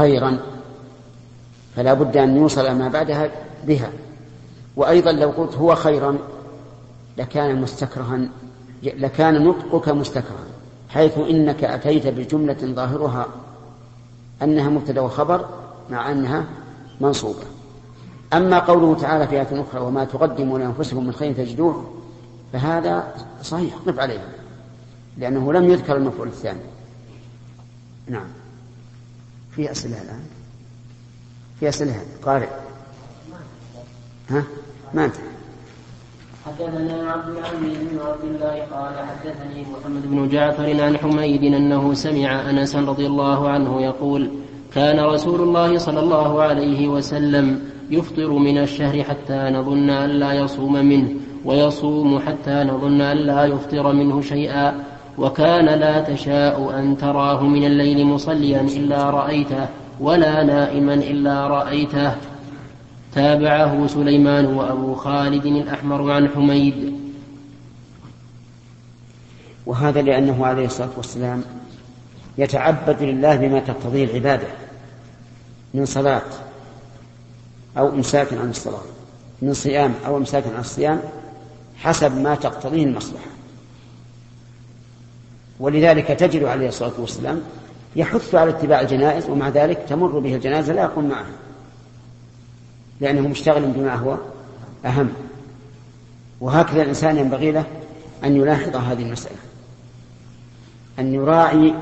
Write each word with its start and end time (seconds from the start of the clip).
خيرا 0.00 0.38
فلا 1.76 1.94
بد 1.94 2.16
أن 2.16 2.36
يوصل 2.36 2.70
ما 2.70 2.88
بعدها 2.88 3.30
بها. 3.66 3.90
وأيضا 4.76 5.12
لو 5.12 5.30
قلت 5.30 5.54
هو 5.54 5.74
خيرا 5.74 6.18
لكان 7.18 7.60
مستكرها 7.62 8.28
لكان 8.82 9.44
نطقك 9.44 9.88
مستكرها 9.88 10.50
حيث 10.88 11.18
إنك 11.18 11.64
أتيت 11.64 12.06
بجملة 12.06 12.56
ظاهرها 12.62 13.26
أنها 14.42 14.68
مبتدأ 14.68 15.00
وخبر 15.00 15.48
مع 15.90 16.12
أنها 16.12 16.44
منصوبة. 17.00 17.44
أما 18.32 18.58
قوله 18.58 19.00
تعالى 19.00 19.26
في 19.26 19.36
آية 19.36 19.64
أخرى 19.68 19.80
وما 19.80 20.04
تقدموا 20.04 20.58
لأنفسكم 20.58 21.06
من 21.06 21.12
خير 21.12 21.32
تجدوه 21.32 21.90
فهذا 22.52 23.14
صحيح 23.42 23.74
قف 23.86 23.98
عليه 23.98 24.24
لأنه 25.18 25.52
لم 25.52 25.70
يذكر 25.70 25.96
المفعول 25.96 26.28
الثاني. 26.28 26.60
نعم. 28.08 28.39
في 29.60 29.70
أسئلة 29.70 30.02
الآن؟ 30.02 30.20
في 31.60 31.68
أسئلة 31.68 31.94
قارئ. 32.22 32.48
ها؟ 34.30 34.44
ما 34.94 35.04
أنت. 35.04 35.14
حدثنا 36.46 37.12
عبد 37.12 37.28
العزيز 37.28 37.78
بن 37.78 37.98
عبد 37.98 38.24
الله 38.24 38.62
قال 38.72 38.94
حدثني 39.08 39.64
محمد 39.72 40.02
بن 40.06 40.28
جعفر 40.28 40.82
عن 40.82 40.98
حميد 40.98 41.44
أنه 41.54 41.94
سمع 41.94 42.50
انسا 42.50 42.80
رضي 42.80 43.06
الله 43.06 43.48
عنه 43.48 43.82
يقول 43.82 44.30
كان 44.74 45.00
رسول 45.00 45.40
الله 45.40 45.78
صلى 45.78 46.00
الله 46.00 46.42
عليه 46.42 46.88
وسلم 46.88 47.70
يفطر 47.90 48.30
من 48.30 48.58
الشهر 48.58 49.02
حتى 49.02 49.50
نظن 49.52 49.90
أن 49.90 50.10
لا 50.10 50.32
يصوم 50.32 50.72
منه 50.72 51.08
ويصوم 51.44 52.18
حتى 52.18 52.64
نظن 52.64 53.00
أن 53.00 53.16
لا 53.16 53.44
يفطر 53.44 53.92
منه 53.92 54.20
شيئا. 54.20 54.84
وكان 55.20 55.64
لا 55.64 56.00
تشاء 56.00 56.78
أن 56.78 56.96
تراه 56.96 57.42
من 57.42 57.64
الليل 57.64 58.06
مصليا 58.06 58.60
إلا 58.60 59.10
رأيته 59.10 59.68
ولا 60.00 60.42
نائما 60.42 60.94
إلا 60.94 61.46
رأيته. 61.46 62.16
تابعه 63.14 63.86
سليمان 63.86 64.46
وأبو 64.46 64.94
خالد 64.94 65.46
الأحمر 65.46 66.12
عن 66.12 66.28
حميد. 66.28 66.94
وهذا 69.66 70.02
لأنه 70.02 70.46
عليه 70.46 70.66
الصلاة 70.66 70.90
والسلام 70.96 71.44
يتعبد 72.38 73.02
لله 73.02 73.36
بما 73.36 73.60
تقتضيه 73.60 74.04
العبادة 74.04 74.46
من 75.74 75.86
صلاة 75.86 76.22
أو 77.78 77.88
إمساك 77.88 78.32
عن 78.32 78.50
الصلاة 78.50 78.82
من 79.42 79.54
صيام 79.54 79.94
أو 80.06 80.16
إمساك 80.16 80.44
عن 80.54 80.60
الصيام 80.60 81.00
حسب 81.76 82.16
ما 82.16 82.34
تقتضيه 82.34 82.84
المصلحة. 82.84 83.39
ولذلك 85.60 86.06
تجد 86.06 86.44
عليه 86.44 86.68
الصلاة 86.68 86.92
والسلام 86.98 87.42
يحث 87.96 88.34
على 88.34 88.50
اتباع 88.50 88.80
الجنائز 88.80 89.30
ومع 89.30 89.48
ذلك 89.48 89.84
تمر 89.88 90.18
به 90.18 90.34
الجنازة 90.34 90.72
لا 90.72 90.82
يقوم 90.82 91.08
معها. 91.08 91.30
لأنه 93.00 93.28
مشتغل 93.28 93.62
بما 93.62 93.94
هو 93.94 94.16
أهم. 94.84 95.08
وهكذا 96.40 96.82
الإنسان 96.82 97.16
ينبغي 97.16 97.52
له 97.52 97.64
أن 98.24 98.36
يلاحظ 98.36 98.76
هذه 98.76 99.02
المسألة. 99.02 99.36
أن 100.98 101.14
يراعي 101.14 101.74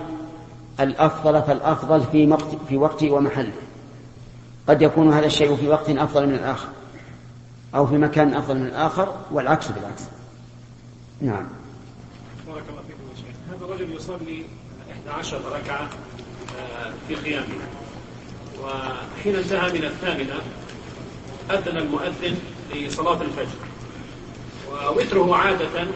الأفضل 0.81 1.43
فالأفضل 1.43 2.01
في 2.13 2.37
في 2.69 2.77
وقته 2.77 3.11
ومحله. 3.11 3.53
قد 4.69 4.83
يكون 4.83 5.13
هذا 5.13 5.27
الشيء 5.27 5.57
في 5.57 5.69
وقت 5.69 5.91
أفضل 5.91 6.27
من 6.27 6.35
الآخر 6.35 6.69
أو 7.75 7.87
في 7.87 7.99
مكان 7.99 8.35
أفضل 8.35 8.57
من 8.57 8.67
الآخر 8.67 9.15
والعكس 9.31 9.69
بالعكس. 9.69 10.03
نعم. 11.21 11.47
الرجل 13.69 13.97
يصلي 13.97 14.43
11 15.09 15.41
ركعة 15.53 15.89
آه، 16.59 16.93
في 17.09 17.15
قيامه. 17.15 17.45
وحين 18.63 19.37
انتهى 19.37 19.73
من 19.73 19.85
الثامنة 19.85 20.35
أذن 21.51 21.77
المؤذن 21.77 22.39
لصلاة 22.75 23.23
الفجر. 23.23 23.59
ووتره 24.71 25.37
عادة 25.37 25.87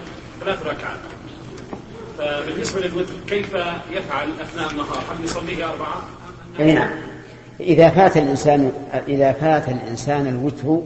ثلاث 0.41 0.67
ركعات. 0.67 0.99
فبالنسبة 2.19 2.81
للوتر 2.81 3.15
كيف 3.27 3.55
يفعل 3.91 4.29
أثناء 4.41 4.71
النهار؟ 4.71 5.05
هل 5.11 5.25
يصليه 5.25 5.71
أربعة؟ 5.71 6.03
أي 6.61 6.73
نعم. 6.73 6.91
إذا 7.61 7.91
فات 7.91 8.17
الإنسان 8.17 8.73
إذا 9.09 9.33
فات 9.33 9.69
الإنسان 9.69 10.27
الوتر 10.27 10.83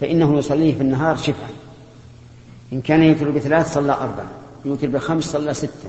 فإنه 0.00 0.38
يصليه 0.38 0.74
في 0.74 0.80
النهار 0.80 1.16
شفعا 1.16 1.50
إن 2.72 2.80
كان 2.80 3.02
يوتر 3.02 3.30
بثلاث 3.30 3.74
صلى 3.74 3.92
أربعة. 3.92 4.43
يوتر 4.64 4.86
بخمس 4.86 5.24
صلى 5.24 5.54
ستا. 5.54 5.88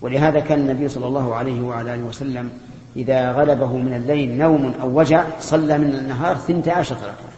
ولهذا 0.00 0.40
كان 0.40 0.58
النبي 0.58 0.88
صلى 0.88 1.06
الله 1.06 1.34
عليه 1.34 1.60
وعلى 1.62 1.94
آله 1.94 2.04
وسلم 2.04 2.50
إذا 2.96 3.32
غلبه 3.32 3.76
من 3.76 3.94
الليل 3.94 4.38
نوم 4.38 4.74
أو 4.80 4.98
وجع 4.98 5.24
صلى 5.40 5.78
من 5.78 5.94
النهار 5.94 6.36
ثنتا 6.36 6.70
عشرة 6.70 6.96
ركعة. 6.96 7.36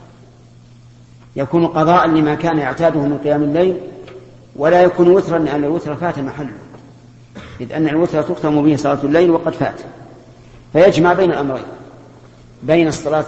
يكون 1.37 1.67
قضاء 1.67 2.07
لما 2.07 2.35
كان 2.35 2.59
يعتاده 2.59 3.01
من 3.01 3.19
قيام 3.19 3.43
الليل 3.43 3.81
ولا 4.57 4.83
يكون 4.83 5.09
وترا 5.09 5.39
لأن 5.39 5.65
الوتر 5.65 5.97
فات 5.97 6.19
محله 6.19 6.53
إذ 7.61 7.73
أن 7.73 7.89
الوتر 7.89 8.23
تختم 8.23 8.63
به 8.63 8.77
صلاة 8.77 8.99
الليل 9.05 9.31
وقد 9.31 9.53
فات. 9.53 9.81
فيجمع 10.73 11.13
بين 11.13 11.31
الأمرين 11.31 11.65
بين 12.63 12.89
الصلاة 12.89 13.25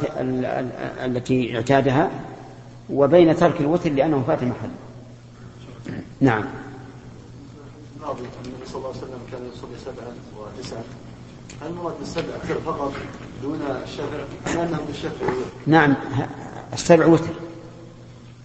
التي 1.04 1.56
اعتادها 1.56 2.10
وبين 2.90 3.36
ترك 3.36 3.60
الوتر 3.60 3.90
لأنه 3.90 4.24
فات 4.26 4.38
محله. 4.42 4.70
نعم. 6.20 6.44
النبي 8.08 8.66
صلى 8.66 8.76
الله 8.76 8.88
عليه 8.88 8.98
وسلم 8.98 9.20
كان 9.32 9.40
يصلي 9.54 9.78
سبعا 9.84 10.14
وتسعا. 10.38 10.82
هل 11.62 11.66
المراد 11.70 11.94
بالسبع 11.98 12.36
أكثر 12.36 12.60
فقط 12.66 12.92
دون 13.42 13.60
الشفع؟ 13.84 14.16
أم 14.54 14.58
أنه 14.58 14.78
بالشفع 14.86 15.26
نعم 15.66 15.94
السبع 16.72 17.06
وتر. 17.06 17.32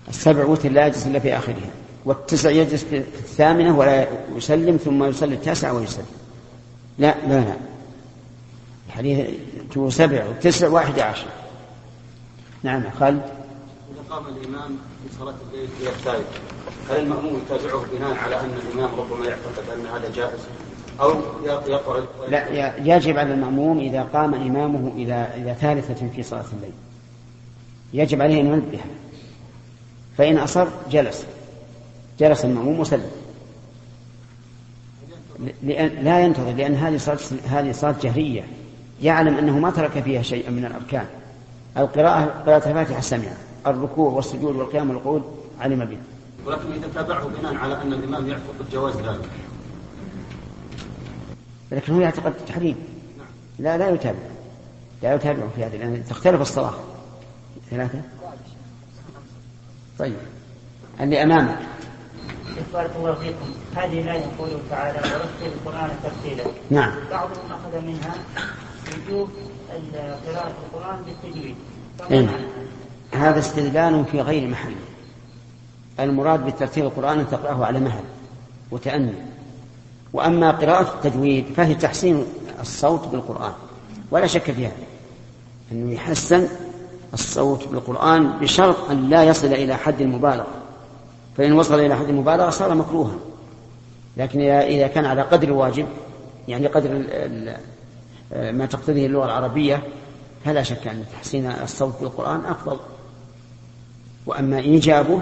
السبع 0.09 0.45
وتر 0.45 0.69
لا 0.69 0.88
يجلس 0.88 1.07
إلا 1.07 1.19
في 1.19 1.38
آخرها. 1.38 1.69
والتسع 2.05 2.49
يجلس 2.49 2.83
في 2.83 2.97
الثامنة 2.97 3.77
ولا 3.77 4.07
يسلم 4.35 4.77
ثم 4.77 5.03
يصلي 5.03 5.35
التاسعة 5.35 5.73
ويسلم. 5.73 6.05
لا 6.97 7.16
لا 7.27 7.39
لا. 7.39 7.55
الحديث 8.87 9.29
تو 9.73 9.89
سبع 9.89 10.25
وتسع 10.25 10.67
واحد 10.67 10.99
عشر. 10.99 11.27
نعم 12.63 12.83
خالد. 12.99 13.22
إذا 13.22 14.16
قام 14.16 14.23
الإمام 14.27 14.77
في 15.03 15.17
صلاة 15.19 15.33
الليل 15.51 15.67
في 15.67 15.89
الثالث. 15.89 16.27
هل 16.90 17.00
المأموم 17.00 17.41
يتابعه 17.46 17.85
بناء 17.94 18.18
على 18.18 18.40
أن 18.40 18.50
الإمام 18.66 18.90
ربما 19.00 19.25
يعتقد 19.25 19.69
أن 19.73 19.85
هذا 19.85 20.12
جائز؟ 20.16 20.40
أو 21.01 21.13
يقرأ 21.68 22.06
لا 22.29 22.78
يجب 22.78 23.18
على 23.18 23.34
المأموم 23.34 23.79
إذا 23.79 24.03
قام 24.03 24.34
إمامه 24.34 24.91
إلى 24.96 25.28
إلى 25.35 25.56
ثالثة 25.62 26.09
في 26.16 26.23
صلاة 26.23 26.46
الليل. 26.57 26.72
يجب 27.94 28.22
عليه 28.22 28.41
أن 28.41 28.46
ينبه. 28.46 28.79
فإن 30.18 30.38
أصر 30.38 30.68
جلس. 30.91 31.25
جلس 32.19 32.46
المأموم 32.46 32.79
وسلم. 32.79 33.12
لأن 35.63 36.03
لا 36.03 36.19
ينتظر 36.19 36.52
لأن 36.52 36.75
هذه 36.75 36.97
صلاة 36.97 37.17
هذه 37.47 37.72
صلاة 37.72 37.96
جهرية. 38.02 38.44
يعلم 39.02 39.38
أنه 39.38 39.59
ما 39.59 39.72
ترك 39.72 40.03
فيها 40.03 40.22
شيئا 40.22 40.50
من 40.50 40.66
الأركان. 40.66 41.06
القراءة 41.78 42.44
قراءة 42.46 42.69
الفاتحة 42.69 43.02
سمع 43.02 43.29
الركوع 43.67 44.12
والسجود 44.12 44.56
والقيام 44.56 44.90
والقعود 44.90 45.23
علم 45.62 45.85
به. 45.85 45.97
ولكن 46.45 46.72
إذا 46.72 46.88
تابعه 46.95 47.28
بناء 47.28 47.56
على 47.56 47.81
أن 47.81 47.94
الإمام 47.94 48.28
يعتقد 48.28 48.69
جواز 48.72 48.95
ذلك. 48.95 49.29
لكن 51.72 51.94
هو 51.94 52.01
يعتقد 52.01 52.33
التحريم 52.39 52.75
لا 53.59 53.78
لا 53.78 53.89
يتابع. 53.89 54.19
لا 55.03 55.13
يتابع 55.13 55.47
في 55.55 55.63
هذه 55.63 55.78
لأن 55.78 56.05
تختلف 56.09 56.41
الصلاة. 56.41 56.73
ثلاثة 57.69 58.01
طيب. 60.00 60.16
اللي 61.00 61.23
أمامك. 61.23 61.57
بارك 62.73 62.91
الله 62.95 63.13
فيكم. 63.16 63.53
هذه 63.75 64.01
الآية 64.01 64.25
قوله 64.38 64.59
تعالى 64.69 64.97
ورتل 64.97 65.53
القرآن 65.53 65.89
ترتيلا 66.03 66.44
نعم. 66.69 66.91
بعضهم 67.11 67.51
أخذ 67.51 67.81
منها 67.85 68.13
وجوب 69.07 69.29
قراءة 70.28 70.53
القرآن 70.66 71.03
بالتجويد. 71.03 71.55
إيه؟ 72.11 72.29
هذا 73.11 73.40
استدلال 73.40 74.05
في 74.05 74.22
غير 74.22 74.47
محل. 74.47 74.75
المراد 75.99 76.45
بترتيل 76.45 76.85
القرآن 76.85 77.19
أن 77.19 77.29
تقرأه 77.29 77.65
على 77.65 77.79
مهل 77.79 78.03
وتأني 78.71 79.13
وأما 80.13 80.51
قراءة 80.51 80.93
التجويد 80.95 81.45
فهي 81.57 81.75
تحسين 81.75 82.25
الصوت 82.61 83.07
بالقرآن 83.07 83.53
ولا 84.11 84.27
شك 84.27 84.51
فيها. 84.51 84.71
أنه 85.71 85.93
يحسن 85.93 86.47
الصوت 87.13 87.67
بالقرآن 87.67 88.39
بشرط 88.39 88.89
أن 88.89 89.09
لا 89.09 89.23
يصل 89.23 89.47
إلى 89.47 89.75
حد 89.75 90.01
المبالغة. 90.01 90.47
فإن 91.37 91.53
وصل 91.53 91.79
إلى 91.79 91.95
حد 91.95 92.09
المبالغة 92.09 92.49
صار 92.49 92.75
مكروها. 92.75 93.15
لكن 94.17 94.41
إذا 94.41 94.87
كان 94.87 95.05
على 95.05 95.21
قدر 95.21 95.47
الواجب 95.47 95.87
يعني 96.47 96.67
قدر 96.67 96.89
ما 98.31 98.65
تقتضيه 98.65 99.05
اللغة 99.05 99.25
العربية 99.25 99.83
فلا 100.45 100.63
شك 100.63 100.87
أن 100.87 101.03
تحسين 101.13 101.51
الصوت 101.51 101.93
بالقرآن 102.01 102.45
أفضل. 102.45 102.77
وأما 104.25 104.57
إيجابه 104.59 105.19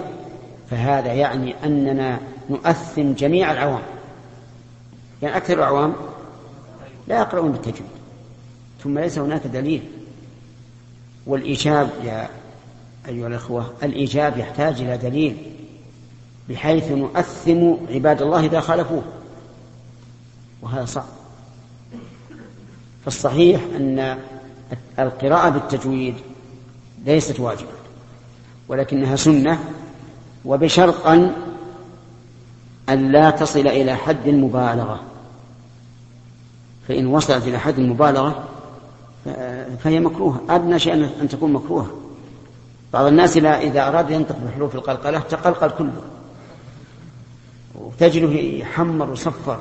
فهذا 0.69 1.13
يعني 1.13 1.55
أننا 1.65 2.19
نؤثم 2.49 3.13
جميع 3.13 3.51
العوام. 3.51 3.83
يعني 5.21 5.37
أكثر 5.37 5.53
الأعوام 5.53 5.93
لا 7.07 7.19
يقرؤون 7.19 7.51
بالتجويد 7.51 7.89
ثم 8.83 8.99
ليس 8.99 9.17
هناك 9.17 9.47
دليل. 9.47 9.83
والإيجاب 11.27 11.89
يا 12.03 12.29
أيها 13.07 13.27
الأخوة 13.27 13.73
الإيجاب 13.83 14.37
يحتاج 14.37 14.81
إلى 14.81 14.97
دليل 14.97 15.37
بحيث 16.49 16.91
نؤثم 16.91 17.73
عباد 17.89 18.21
الله 18.21 18.45
إذا 18.45 18.59
خالفوه 18.59 19.03
وهذا 20.61 20.85
صعب. 20.85 21.05
فالصحيح 23.05 23.61
أن 23.75 24.19
القراءة 24.99 25.49
بالتجويد 25.49 26.15
ليست 27.05 27.39
واجبة 27.39 27.69
ولكنها 28.67 29.15
سنة 29.15 29.59
وبشرط 30.45 31.07
أن 32.89 33.11
لا 33.11 33.29
تصل 33.29 33.67
إلى 33.67 33.95
حد 33.95 34.27
المبالغة. 34.27 34.99
فإن 36.87 37.07
وصلت 37.07 37.47
إلى 37.47 37.57
حد 37.57 37.79
المبالغة 37.79 38.43
فهي 39.83 39.99
مكروهة. 39.99 40.41
أدنى 40.49 40.79
شيء 40.79 40.93
أن 41.21 41.27
تكون 41.27 41.53
مكروهة. 41.53 41.91
بعض 42.93 43.05
الناس 43.05 43.37
إذا 43.37 43.87
أراد 43.87 44.11
ينطق 44.11 44.35
بحروف 44.37 44.75
القلقلة 44.75 45.19
تقلقل 45.19 45.69
كله. 45.69 46.01
وتجده 47.75 48.33
يحمر 48.33 49.09
وصفر 49.09 49.59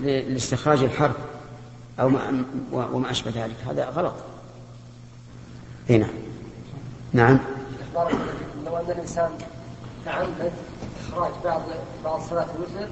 لاستخراج 0.00 0.82
الحرف 0.82 1.16
أو 2.00 2.08
ما 2.08 2.44
وما 2.72 3.10
أشبه 3.10 3.30
ذلك. 3.30 3.56
هذا 3.68 3.88
غلط. 3.88 4.14
هنا. 5.90 6.08
نعم. 7.12 7.38
لو 8.66 8.76
أن 8.76 8.90
الإنسان 8.90 9.30
تعمد 10.08 10.52
إخراج 11.08 11.30
بعض 11.44 11.62
بعض 12.04 12.20
صلاة 12.20 12.46
الوتر 12.56 12.88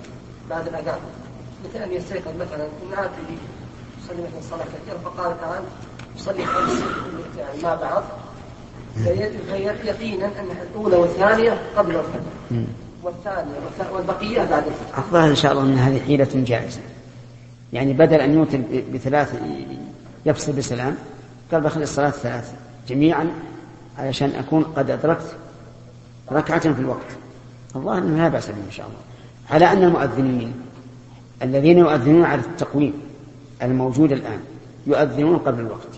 بعد 0.50 0.68
الأذان 0.68 0.98
مثل 1.64 1.84
أن 1.84 1.92
يستيقظ 1.92 2.36
مثلا 2.40 2.64
إن 2.64 2.98
عاد 2.98 3.10
يصلي 4.04 4.16
مثلا 4.16 4.50
صلاة 4.50 4.62
الفجر 4.62 4.98
فقال 5.04 5.32
الآن 5.32 5.62
يصلي 6.16 6.46
خمس 6.46 6.82
يعني 7.38 7.62
مع 7.62 7.74
بعض. 7.74 8.02
يقينا 9.84 10.26
أن 10.26 10.50
الأولى 10.70 10.96
والثانية 10.96 11.60
قبل 11.76 11.96
الفجر. 11.96 12.64
والثانية 13.02 13.54
والبقية 13.92 14.38
بعد 14.38 14.66
الفجر. 14.66 14.98
الظاهر 14.98 15.30
إن 15.30 15.34
شاء 15.34 15.52
الله 15.52 15.62
أن 15.62 15.78
هذه 15.78 16.00
حيلة 16.00 16.28
جائزة. 16.34 16.80
يعني 17.72 17.92
بدل 17.92 18.20
أن 18.20 18.34
يوتر 18.34 18.60
بثلاث 18.94 19.34
يفصل 20.26 20.52
بسلام 20.52 20.96
قال 21.52 21.60
بخلي 21.60 21.84
الصلاة 21.84 22.10
ثلاث 22.10 22.52
جميعا 22.88 23.30
علشان 23.98 24.30
أكون 24.30 24.64
قد 24.64 24.90
أدركت 24.90 25.36
ركعة 26.32 26.72
في 26.72 26.80
الوقت. 26.80 27.06
الظاهر 27.76 27.98
أنه 27.98 28.22
لا 28.22 28.28
بأس 28.28 28.46
به 28.46 28.54
إن 28.66 28.70
شاء 28.70 28.86
الله. 28.86 28.98
على 29.50 29.72
أن 29.72 29.82
المؤذنين 29.82 30.54
الذين 31.42 31.78
يؤذنون 31.78 32.24
على 32.24 32.40
التقويم 32.40 32.92
الموجود 33.62 34.12
الآن 34.12 34.40
يؤذنون 34.86 35.38
قبل 35.38 35.60
الوقت 35.60 35.88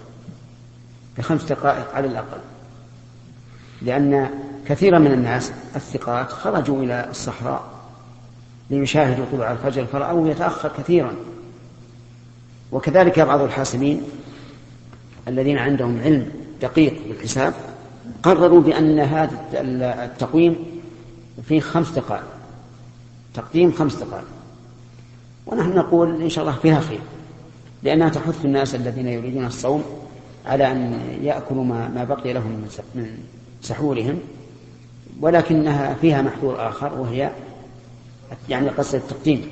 بخمس 1.19 1.45
دقائق 1.45 1.95
على 1.95 2.07
الأقل. 2.07 2.39
لأن 3.83 4.31
كثيرا 4.67 4.99
من 4.99 5.13
الناس 5.13 5.53
الثقات 5.77 6.33
خرجوا 6.33 6.83
إلى 6.83 7.07
الصحراء 7.11 7.63
ليشاهدوا 8.71 9.25
طلوع 9.33 9.53
الفجر 9.53 9.87
فرأوه 9.87 10.29
يتأخر 10.29 10.71
كثيرا. 10.79 11.13
وكذلك 12.73 13.21
بعض 13.21 13.41
الحاسبين 13.41 14.03
الذين 15.29 15.59
عندهم 15.59 16.01
علم 16.05 16.31
دقيق 16.63 16.95
بالحساب 17.09 17.55
قرروا 18.22 18.60
بأن 18.60 18.99
هذا 18.99 19.31
التقويم 20.05 20.56
فيه 21.49 21.60
خمس 21.60 21.90
دقائق. 21.90 22.22
تقديم 23.34 23.72
خمس 23.72 23.94
دقائق. 23.94 24.25
ونحن 25.46 25.75
نقول 25.75 26.22
إن 26.22 26.28
شاء 26.28 26.44
الله 26.44 26.56
فيها 26.56 26.81
خير. 26.81 27.00
لأنها 27.82 28.08
تحث 28.08 28.44
الناس 28.44 28.75
الذين 28.75 29.08
يريدون 29.08 29.46
الصوم 29.46 29.84
على 30.46 30.72
أن 30.72 31.00
يأكلوا 31.22 31.64
ما, 31.64 31.88
ما 31.88 32.05
بقي 32.05 32.32
لهم 32.32 32.66
من 32.94 33.19
سحورهم 33.62 34.19
ولكنها 35.20 35.94
فيها 35.94 36.22
محذور 36.22 36.69
آخر 36.69 36.99
وهي 36.99 37.31
يعني 38.49 38.69
قصد 38.69 38.94
التقديم. 38.94 39.46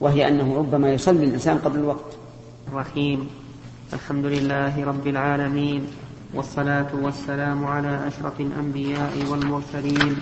وهي 0.00 0.28
أنه 0.28 0.56
ربما 0.56 0.92
يصلي 0.92 1.24
الإنسان 1.24 1.58
قبل 1.58 1.78
الوقت. 1.78 2.16
الرحيم 2.68 3.28
الحمد 3.92 4.24
لله 4.24 4.84
رب 4.84 5.06
العالمين. 5.06 5.86
والصلاة 6.34 6.86
والسلام 7.02 7.64
على 7.64 8.08
أشرف 8.08 8.40
الأنبياء 8.40 9.12
والمرسلين 9.30 10.16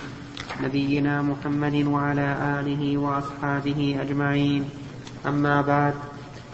نبينا 0.63 1.23
محمد 1.23 1.75
وعلى 1.87 2.37
آله 2.61 2.99
وأصحابه 2.99 3.97
أجمعين. 4.03 4.65
أما 5.27 5.63
بعد 5.63 5.95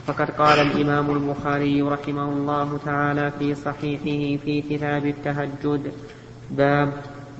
فقد 0.06 0.30
قال 0.30 0.58
الإمام 0.58 1.10
البخاري 1.10 1.82
رحمه 1.82 2.28
الله 2.28 2.78
تعالى 2.84 3.32
في 3.38 3.54
صحيحه 3.54 4.44
في 4.44 4.62
كتاب 4.70 5.06
التهجد 5.06 5.92
باب 6.50 6.92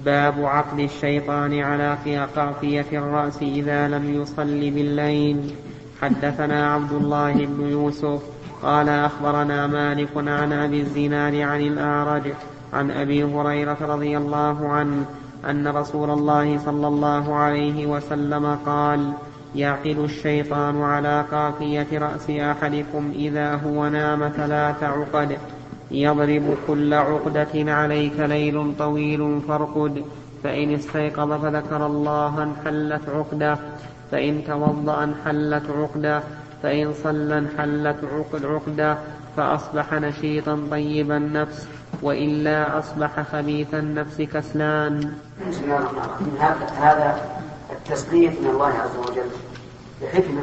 باب 0.04 0.44
عقد 0.44 0.78
الشيطان 0.78 1.60
على 1.60 1.98
قافية 2.36 2.86
الرأس 2.92 3.42
إذا 3.42 3.88
لم 3.88 4.14
يصل 4.22 4.70
بالليل. 4.70 5.54
حدثنا 6.00 6.74
عبد 6.74 6.92
الله 6.92 7.32
بن 7.32 7.68
يوسف 7.68 8.22
قال 8.62 8.88
أخبرنا 8.88 9.66
مالك 9.66 10.08
عن 10.16 10.52
أبي 10.52 10.80
الزناد 10.80 11.34
عن 11.34 11.60
الأعرج 11.60 12.22
عن 12.72 12.90
أبي 12.90 13.24
هريرة 13.24 13.78
رضي 13.80 14.16
الله 14.16 14.68
عنه 14.68 15.04
أن 15.50 15.68
رسول 15.68 16.10
الله 16.10 16.58
صلى 16.58 16.88
الله 16.88 17.34
عليه 17.34 17.86
وسلم 17.86 18.58
قال 18.66 19.12
يعقد 19.54 19.98
الشيطان 19.98 20.82
على 20.82 21.24
قافية 21.30 21.86
رأس 21.92 22.30
أحدكم 22.30 23.12
إذا 23.14 23.54
هو 23.54 23.88
نام 23.88 24.28
ثلاث 24.28 24.82
عقد 24.82 25.38
يضرب 25.90 26.56
كل 26.66 26.94
عقدة 26.94 27.72
عليك 27.72 28.18
ليل 28.18 28.72
طويل 28.78 29.40
فارقد 29.48 30.04
فإن 30.44 30.74
استيقظ 30.74 31.32
فذكر 31.32 31.86
الله 31.86 32.42
انحلت 32.42 33.08
عقدة 33.08 33.58
فإن 34.10 34.44
توضأ 34.46 35.04
انحلت 35.04 35.70
عقدة 35.70 36.22
فإن 36.62 36.94
صلى 37.04 37.38
انحلت 37.38 37.96
عقد 38.04 38.46
عقدة 38.46 38.98
فأصبح 39.36 39.92
نشيطا 39.92 40.68
طيب 40.70 41.12
النفس 41.12 41.68
وإلا 42.02 42.78
أصبح 42.78 43.22
خبيث 43.32 43.74
النفس 43.74 44.20
كسلان. 44.20 45.14
بسم 45.48 45.64
الله 45.64 45.76
الرحمن 45.76 45.98
الرحيم 45.98 46.36
هذا 46.80 47.20
التسليط 47.72 48.40
من 48.40 48.50
الله 48.50 48.66
عز 48.66 48.96
وجل 48.96 49.30
بحكمة. 50.02 50.42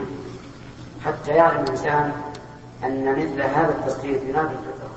حتى 1.06 1.32
يعلم 1.32 1.64
الإنسان 1.64 2.12
أن 2.84 3.12
مثل 3.12 3.42
هذا 3.42 3.76
التسليط 3.80 4.24
ينافي 4.24 4.54
الفطرة 4.54 4.90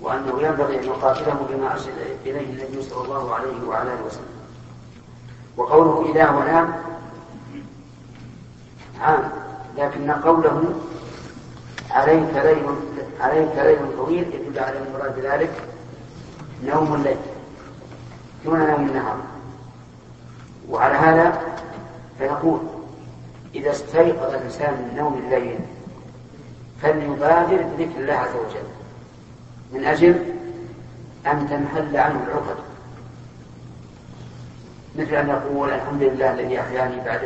وأنه 0.00 0.40
ينبغي 0.40 0.78
أن 0.78 0.84
يقاتله 0.84 1.46
بما 1.50 1.72
أرشد 1.72 1.92
إليه 2.26 2.50
النبي 2.50 2.82
صلى 2.82 3.04
الله 3.04 3.34
عليه 3.34 3.68
وعلى 3.68 3.94
آله 3.94 4.06
وسلم. 4.06 4.32
وقوله 5.56 6.14
نام 6.14 6.72
عام. 9.00 9.41
لكن 9.78 10.10
قوله 10.10 10.74
عليك 11.90 12.34
ليل 12.34 12.66
عليك 13.20 13.56
ليل 13.56 13.96
طويل 13.96 14.34
يدل 14.34 14.58
على 14.58 14.78
المراد 14.78 15.16
بذلك 15.16 15.50
نوم 16.64 16.94
الليل 16.94 17.16
دون 18.44 18.58
نوم 18.58 18.88
النهار. 18.88 19.16
وعلى 20.70 20.94
هذا 20.94 21.42
فنقول 22.18 22.60
إذا 23.54 23.70
استيقظ 23.70 24.34
الإنسان 24.34 24.72
من 24.72 24.96
نوم 24.96 25.14
الليل 25.14 25.58
فليبادر 26.82 27.62
بذكر 27.62 28.00
الله 28.00 28.14
عز 28.14 28.34
وجل. 28.34 28.68
من 29.72 29.84
أجل 29.84 30.24
أن 31.26 31.48
تنحل 31.48 31.96
عنه 31.96 32.24
العقد. 32.26 32.56
مثل 34.98 35.14
أن 35.14 35.28
يقول 35.28 35.70
الحمد 35.70 36.02
لله 36.02 36.32
الذي 36.32 36.60
أحياني 36.60 36.96
بعد 37.04 37.20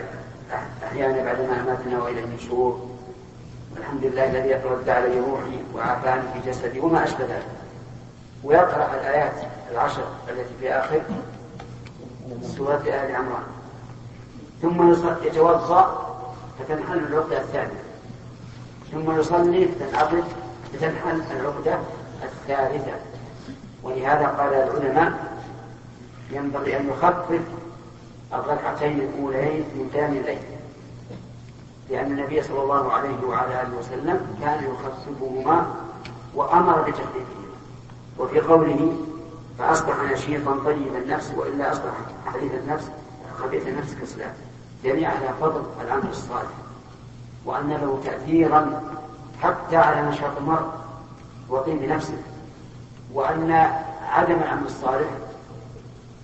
أحيانا 0.84 1.24
بعدما 1.24 1.60
أماتنا 1.60 2.02
وإلى 2.02 2.24
النشور 2.24 2.88
والحمد 3.74 4.04
لله 4.04 4.24
الذي 4.24 4.54
رد 4.54 4.88
علي 4.88 5.20
روحي 5.20 5.58
وعافاني 5.74 6.22
في 6.32 6.50
جسدي 6.50 6.80
وما 6.80 7.04
أشبه 7.04 7.24
ذلك. 7.24 7.46
ويقرأ 8.44 8.94
الآيات 8.94 9.32
العشر 9.72 10.04
التي 10.28 10.54
في 10.60 10.72
آخر 10.72 11.00
سورة 12.42 12.82
آل 12.86 13.16
عمران. 13.16 13.46
ثم 14.62 14.92
يتوضأ 15.26 16.06
فتنحل 16.58 16.98
العقدة 16.98 17.38
الثانية. 17.38 17.82
ثم 18.92 19.20
يصلي 19.20 19.68
فتنعقد 19.68 20.24
فتنحل 20.72 21.22
العقدة 21.40 21.78
الثالثة. 22.22 22.92
ولهذا 23.82 24.26
قال 24.26 24.54
العلماء 24.54 25.12
ينبغي 26.30 26.76
أن 26.76 26.88
يخفف 26.88 27.40
الركعتين 28.32 29.00
الأولين 29.00 29.64
من 29.74 29.90
قيام 29.94 30.12
الليل. 30.12 30.38
لأن 31.90 32.06
النبي 32.06 32.42
صلى 32.42 32.62
الله 32.62 32.92
عليه 32.92 33.26
وعلى 33.26 33.62
آله 33.62 33.78
وسلم 33.78 34.36
كان 34.40 34.64
يخففهما 34.64 35.74
وأمر 36.34 36.80
بتخفيفهما 36.82 37.46
وفي 38.18 38.40
قوله 38.40 38.96
فأصبح 39.58 39.94
نشيطا 40.12 40.58
طيب 40.64 40.94
النفس 40.96 41.32
وإلا 41.36 41.72
أصبح 41.72 41.92
حديث 42.26 42.54
النفس 42.54 42.90
خبيث 43.38 43.66
النفس 43.68 43.94
كسلان. 44.02 44.34
دليل 44.84 45.04
على 45.04 45.28
فضل 45.40 45.62
العمل 45.80 46.08
الصالح. 46.10 46.50
وأن 47.44 47.68
له 47.70 48.00
تأثيرا 48.04 48.82
حتى 49.42 49.76
على 49.76 50.08
نشاط 50.08 50.36
المرء 50.36 50.66
وقيل 51.48 51.78
بنفسه 51.78 52.18
وأن 53.14 53.52
عدم 54.08 54.34
العمل 54.34 54.66
الصالح 54.66 55.08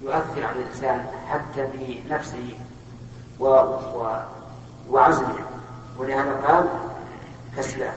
يؤثر 0.03 0.45
على 0.45 0.59
الإنسان 0.63 1.07
حتى 1.29 1.69
بنفسه 1.75 2.55
و... 3.41 3.47
و... 3.47 4.17
وعزمه 4.91 5.35
ولهذا 5.99 6.33
قال 6.47 6.65
كسلان. 7.57 7.95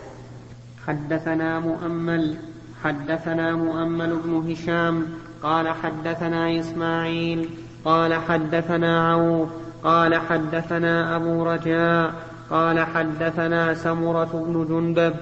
حدثنا 0.88 1.60
مؤمل 1.60 2.38
حدثنا 2.84 3.56
مؤمل 3.56 4.16
بن 4.16 4.52
هشام 4.52 5.08
قال 5.44 5.68
حدثنا 5.70 6.60
إسماعيل 6.60 7.50
قال 7.86 8.14
حدثنا 8.14 9.12
عوف 9.12 9.50
قال 9.84 10.16
حدثنا 10.16 11.16
أبو 11.16 11.44
رجاء 11.44 12.14
قال 12.50 12.80
حدثنا 12.80 13.74
سمرة 13.74 14.34
بن 14.34 14.66
جندب 14.70 15.16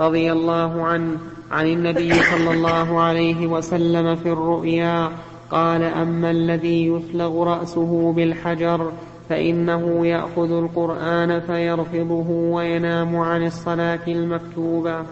رضي 0.00 0.32
الله 0.32 0.86
عنه 0.86 1.18
عن 1.50 1.66
النبي 1.66 2.12
صلى 2.22 2.50
الله 2.50 3.00
عليه 3.00 3.46
وسلم 3.46 4.16
في 4.16 4.28
الرؤيا 4.32 5.10
قال 5.52 5.82
أما 5.82 6.30
الذي 6.30 6.86
يثلغ 6.86 7.42
رأسه 7.42 8.12
بالحجر 8.12 8.92
فإنه 9.28 10.06
يأخذ 10.06 10.50
القرآن 10.52 11.40
فيرفضه 11.40 12.30
وينام 12.30 13.16
عن 13.16 13.46
الصلاة 13.46 14.00
المكتوبة. 14.08 15.04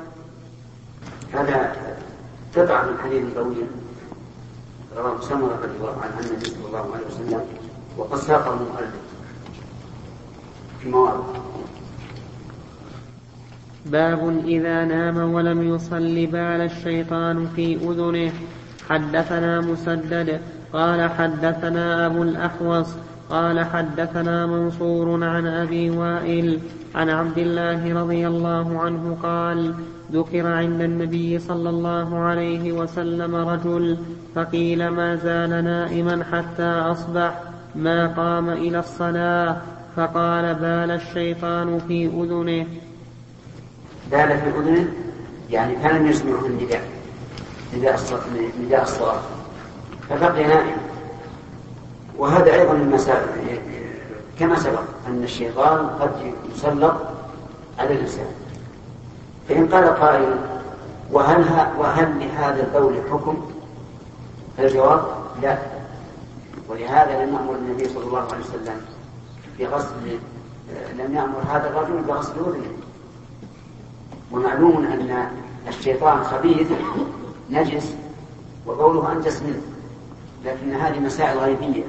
هذا 1.33 1.73
قطعة 2.57 2.83
من 2.91 2.99
حديث 2.99 3.35
طويل 3.35 3.67
رواه 4.97 5.21
سمرة 5.21 5.59
رضي 5.63 5.77
الله 5.81 5.97
عنه 6.03 6.17
عن 6.17 6.25
النبي 6.25 6.45
صلى 6.45 6.67
الله 6.67 6.95
عليه 6.95 7.07
وسلم 7.07 7.41
وقد 7.99 8.19
ساقه 8.19 8.55
المؤلف 8.55 8.95
في 10.81 10.89
مواضع. 10.89 11.25
باب 13.87 14.43
إذا 14.47 14.85
نام 14.85 15.35
ولم 15.35 15.75
يصل 15.75 16.27
بال 16.27 16.61
الشيطان 16.61 17.47
في 17.57 17.77
أذنه. 17.77 18.33
حدثنا 18.91 19.61
مسدد 19.61 20.41
قال 20.73 21.11
حدثنا 21.11 22.07
أبو 22.07 22.23
الأحوص 22.23 22.87
قال 23.31 23.65
حدثنا 23.65 24.47
منصور 24.47 25.25
عن 25.25 25.47
أبي 25.47 25.91
وائل 25.91 26.59
عن 26.95 27.11
عبد 27.11 27.39
الله 27.39 28.03
رضي 28.03 28.27
الله 28.27 28.81
عنه 28.81 29.19
قال 29.23 29.75
ذكر 30.13 30.47
عند 30.47 30.81
النبي 30.81 31.39
صلى 31.39 31.71
الله 31.71 32.19
عليه 32.19 32.73
وسلم 32.73 33.35
رجل 33.35 33.99
فقيل 34.35 34.89
ما 34.89 35.17
زال 35.17 35.65
نائما 35.65 36.25
حتى 36.33 36.63
أصبح 36.93 37.43
ما 37.75 38.07
قام 38.07 38.51
إلى 38.51 38.79
الصلاة؟ 38.79 39.57
فقال 39.97 40.55
بال 40.55 40.91
الشيطان 40.91 41.81
في 41.89 42.07
أذنه. 42.07 42.67
بال 44.11 44.39
في 44.39 44.49
أذنه؟ 44.59 44.89
يعني 45.51 45.75
كان 45.75 46.07
يسمعه 46.07 46.47
النداء. 46.47 47.00
نداء 47.75 48.83
الصلاة. 48.83 49.21
فبقي 50.09 50.47
نائم. 50.47 50.77
وهذا 52.19 52.55
أيضا 52.55 52.73
المسائل 52.73 53.61
كما 54.39 54.59
سبق 54.59 54.83
أن 55.07 55.23
الشيطان 55.23 55.87
قد 55.89 56.11
يسلط 56.55 56.95
على 57.79 57.95
الإنسان. 57.95 58.27
فإن 59.49 59.69
قال 59.69 59.85
قائل 59.85 60.37
وهل 61.13 61.45
وهل 61.79 62.19
لهذا 62.21 62.63
القول 62.63 62.95
حكم؟ 63.11 63.51
فالجواب 64.57 65.03
لا. 65.43 65.59
ولهذا 66.69 67.25
لم 67.25 67.35
يأمر 67.35 67.55
النبي 67.55 67.89
صلى 67.89 68.05
الله 68.05 68.21
عليه 68.21 68.45
وسلم 68.45 68.81
بغسل 69.59 70.19
لم 70.99 71.15
يأمر 71.15 71.39
هذا 71.49 71.69
الرجل 71.69 72.03
بغسل 72.03 72.33
أذنه. 72.33 72.73
ومعلوم 74.33 74.85
أن 74.85 75.31
الشيطان 75.69 76.25
خبيث. 76.25 76.69
نجس 77.51 77.95
وقوله 78.67 79.13
أنجس 79.13 79.43
منه 79.43 79.63
لكن 80.45 80.73
هذه 80.73 80.99
مسائل 80.99 81.39
غيبية. 81.39 81.85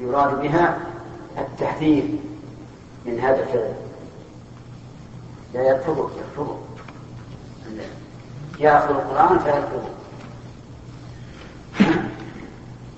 يراد 0.00 0.42
بها 0.42 0.78
التحذير 1.38 2.04
من 3.06 3.20
هذا 3.20 3.42
الفعل. 3.42 3.74
لا 5.54 5.62
يرفضه 5.62 6.10
يرفضه 6.18 6.56
يأخذ 8.58 8.90
القرآن 8.90 9.38
فيرفضه 9.38 9.88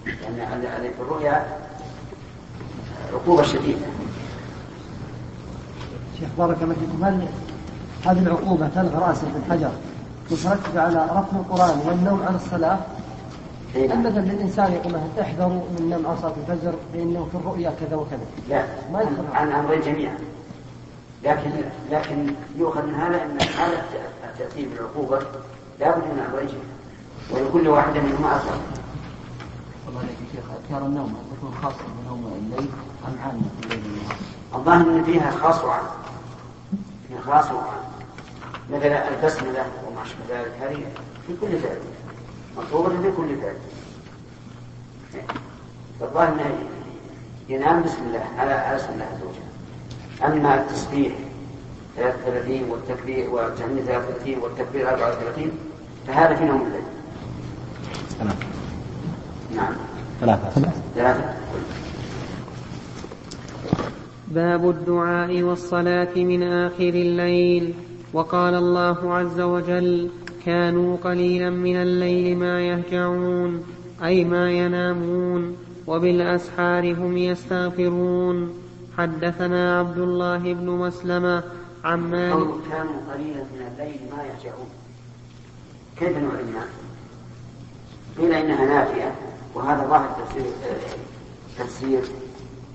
لأن 0.07 0.63
يعني 0.63 0.89
في 0.89 1.01
الرؤيا 1.01 1.59
عقوبة 3.13 3.43
شديدة. 3.43 3.87
شيخ 6.19 6.29
بارك 6.39 6.63
الله 6.63 6.75
فيكم. 6.75 7.05
هل 7.05 7.29
هذه 8.05 8.19
العقوبة 8.19 8.69
تلغى 8.69 8.99
رأسه 8.99 9.27
بالحجر 9.35 9.73
مترتبة 10.31 10.81
على 10.81 11.05
رفض 11.05 11.37
القرآن 11.37 11.79
والنوم 11.87 12.23
عن 12.23 12.35
الصلاة؟ 12.35 12.79
إيه. 13.75 13.89
مثلا 13.89 14.21
للإنسان 14.21 14.73
يقول 14.73 14.93
مثلا 14.93 15.23
احذروا 15.23 15.49
من 15.49 15.91
نوم 15.91 16.07
عن 16.07 16.17
صلاة 16.23 16.35
الفجر 16.49 16.75
فإنه 16.93 17.29
في 17.33 17.37
الرؤيا 17.39 17.73
كذا 17.81 17.97
وكذا. 17.97 18.27
لا 18.49 18.65
ما 18.93 19.01
يدخل 19.03 19.25
عن 19.35 19.53
أمرين 19.53 19.81
جميعا 19.81 20.19
لكن 21.25 21.51
لكن 21.91 22.35
يؤخذ 22.57 22.87
من 22.87 22.95
هذا 22.95 23.23
أن 23.23 23.39
هذا 23.41 23.85
التأثير 24.25 24.69
بالعقوبة 24.69 25.19
لا 25.81 25.91
بد 25.91 26.05
من 26.05 26.27
أمرين 26.31 26.47
جميعا 26.47 26.81
ولكل 27.31 27.69
واحد 27.69 27.97
منهما 27.97 28.37
أثر 28.37 28.55
الله 29.89 30.01
عليك 30.01 30.11
يا 30.11 30.37
شيخ 30.41 30.45
أذكار 30.65 30.87
النوم 30.87 31.15
تكون 31.37 31.55
خاصة 31.63 31.77
بنوم 32.05 32.33
الليل 32.43 32.69
أم 33.09 33.15
عامة 33.25 33.43
في 33.61 33.67
الليل؟ 33.67 33.83
والنهار؟ 33.85 34.17
الظاهر 34.55 34.99
أن 34.99 35.05
فيها 35.05 35.31
خاص 35.31 35.65
وعام. 35.65 35.85
فيها 37.09 37.21
خاص 37.21 37.51
وعام. 37.53 37.90
مثلا 38.73 39.09
البسملة 39.09 39.65
وما 39.87 40.03
أشبه 40.03 40.21
ذلك 40.31 40.53
هذه 40.61 40.83
في 41.27 41.33
كل 41.41 41.59
فعل 41.59 41.79
مطلوبة 42.57 42.89
في 42.89 43.17
كل 43.17 43.37
فعل 43.43 43.57
فالظاهر 46.01 46.29
أنه 46.29 46.59
ينام 47.49 47.83
بسم 47.83 48.03
الله 48.07 48.25
على 48.39 48.53
على 48.53 48.77
اسم 48.77 48.93
الله 48.93 49.05
عز 49.05 49.23
وجل. 49.23 50.33
أما 50.33 50.55
التسبيح 50.55 51.13
33 51.97 52.71
والتكبير 52.71 53.31
والتهميد 53.31 53.85
33 53.85 54.39
والتكبير 54.39 54.89
34 54.91 55.51
فهذا 56.07 56.35
في 56.35 56.45
نوم 56.45 56.63
الليل. 56.63 56.83
نعم. 59.55 59.73
ثلاثة. 60.21 60.51
ثلاثة. 60.95 61.35
باب 64.29 64.71
الدعاء 64.71 65.43
والصلاة 65.43 66.15
من 66.17 66.43
آخر 66.43 66.89
الليل. 66.89 67.75
وقال 68.13 68.55
الله 68.55 69.15
عز 69.15 69.41
وجل 69.41 70.11
كانوا 70.47 70.97
قليلا 70.97 71.51
من 71.51 71.77
الليل 71.77 72.39
ما 72.39 72.61
يهجعون 72.61 73.65
أي 74.05 74.25
ما 74.25 74.51
ينامون 74.51 75.57
وبالأسحار 75.87 76.93
هم 76.95 77.17
يستغفرون. 77.17 78.55
حدثنا 78.99 79.79
عبد 79.79 79.99
الله 79.99 80.55
بن 80.55 80.67
مسلمة 80.67 81.43
عن 81.85 82.01
مالك. 82.11 82.49
كانوا 82.71 83.01
قليلا 83.13 83.43
من 83.55 83.63
الليل 83.73 84.01
ما 84.17 84.23
يهجعون. 84.25 84.71
كيف 85.99 86.17
نعلمها؟ 86.17 86.67
قيل 88.19 88.33
إنها 88.33 88.65
نافية 88.65 89.15
وهذا 89.55 89.87
ظاهر 89.89 90.17
تفسير 90.25 90.43
آه، 90.43 91.63
تفسير 91.63 92.03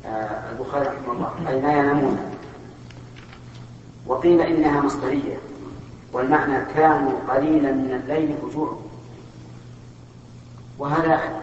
آه، 0.06 0.52
البخاري 0.52 0.86
رحمه 0.88 1.12
الله 1.14 1.50
أي 1.50 1.62
ما 1.62 1.74
ينامون. 1.74 2.35
وقيل 4.08 4.42
إنها 4.42 4.82
مصدرية 4.82 5.38
والمعنى 6.14 6.66
كانوا 6.76 7.20
قليلا 7.30 7.72
من 7.72 8.02
الليل 8.04 8.38
هجوعا 8.44 8.78
وهذا 10.78 11.42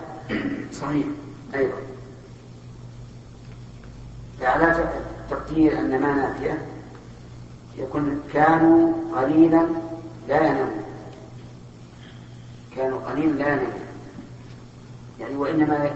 صحيح 0.73 1.07
أيضا. 1.55 1.77
فعلى 4.41 4.89
تقدير 5.31 5.79
أن 5.79 6.01
ما 6.01 6.15
نافيه 6.15 6.67
يكون 7.79 8.23
كانوا 8.33 8.93
قليلا 9.17 9.67
لا 10.29 10.37
ينامون. 10.37 10.83
كانوا 12.77 12.99
قليلا 12.99 13.33
لا 13.33 13.49
ينامون. 13.49 13.73
يعني 15.21 15.37
وإنما 15.37 15.91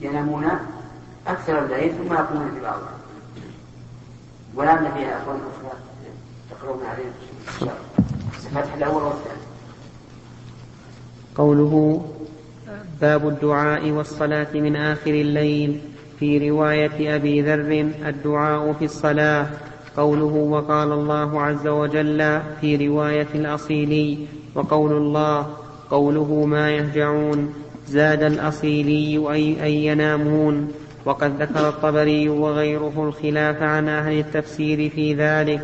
ينامون 0.00 0.50
أكثر 1.26 1.64
الليل 1.64 1.94
ثم 1.94 2.14
يقومون 2.14 2.50
في 2.54 2.60
بعضها 2.60 2.95
ولعل 4.56 4.78
فيها 4.78 5.22
أخرى 5.22 5.38
تقرؤون 6.50 6.80
الله 7.62 7.72
الفتح 8.46 8.74
الأول 8.74 9.02
والثاني. 9.02 9.40
قوله 11.34 12.04
باب 13.00 13.28
الدعاء 13.28 13.90
والصلاة 13.90 14.46
من 14.54 14.76
آخر 14.76 15.10
الليل 15.10 15.80
في 16.18 16.50
رواية 16.50 17.16
أبي 17.16 17.42
ذر 17.42 17.90
الدعاء 18.08 18.72
في 18.72 18.84
الصلاة. 18.84 19.46
قوله 19.96 20.24
وقال 20.24 20.92
الله 20.92 21.42
عز 21.42 21.66
وجل 21.66 22.40
في 22.60 22.88
رواية 22.88 23.28
الأصيلي 23.34 24.26
وقول 24.54 24.92
الله 24.92 25.46
قوله 25.90 26.44
ما 26.46 26.70
يهجعون 26.70 27.54
زاد 27.86 28.22
الأصيلي 28.22 29.32
أي, 29.32 29.64
أي 29.64 29.86
ينامون. 29.86 30.72
وقد 31.06 31.42
ذكر 31.42 31.68
الطبري 31.68 32.28
وغيره 32.28 32.92
الخلاف 32.96 33.62
عن 33.62 33.88
أهل 33.88 34.18
التفسير 34.18 34.90
في 34.90 35.14
ذلك 35.14 35.60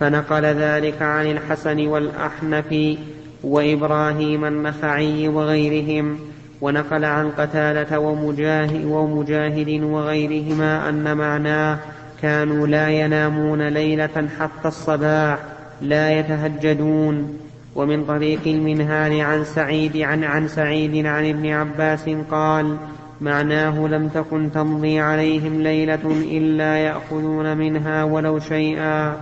فنقل 0.00 0.42
ذلك 0.42 1.02
عن 1.02 1.30
الحسن 1.30 1.86
والأحنف 1.86 2.98
وإبراهيم 3.44 4.44
النخعي 4.44 5.28
وغيرهم 5.28 6.18
ونقل 6.60 7.04
عن 7.04 7.30
قتالة 7.30 7.98
ومجاهد, 7.98 8.84
ومجاهد 8.84 9.82
وغيرهما 9.82 10.88
أن 10.88 11.16
معناه 11.16 11.78
كانوا 12.22 12.66
لا 12.66 12.88
ينامون 12.88 13.68
ليلة 13.68 14.28
حتى 14.40 14.68
الصباح 14.68 15.38
لا 15.82 16.18
يتهجدون. 16.18 17.38
ومن 17.74 18.04
طريق 18.04 18.40
المنهال 18.46 19.20
عن 19.20 19.44
سعيد 19.44 19.96
عن 19.96 20.24
عن 20.24 20.48
سعيد 20.48 21.06
عن 21.06 21.28
ابن 21.28 21.46
عباس 21.46 22.10
قال 22.30 22.76
معناه 23.20 23.86
لم 23.86 24.08
تكن 24.08 24.50
تمضي 24.54 25.00
عليهم 25.00 25.60
ليلة 25.60 26.06
إلا 26.06 26.76
يأخذون 26.76 27.56
منها 27.56 28.04
ولو 28.04 28.38
شيئا. 28.38 29.16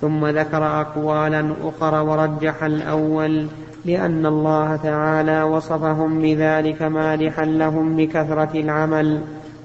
ثم 0.00 0.26
ذكر 0.26 0.80
أقوالا 0.80 1.54
أخرى 1.64 2.00
ورجح 2.00 2.64
الأول 2.64 3.46
لأن 3.84 4.26
الله 4.26 4.76
تعالى 4.76 5.42
وصفهم 5.42 6.22
بذلك 6.22 6.82
مادحا 6.82 7.44
لهم 7.44 7.96
بكثرة 7.96 8.50
العمل. 8.54 9.20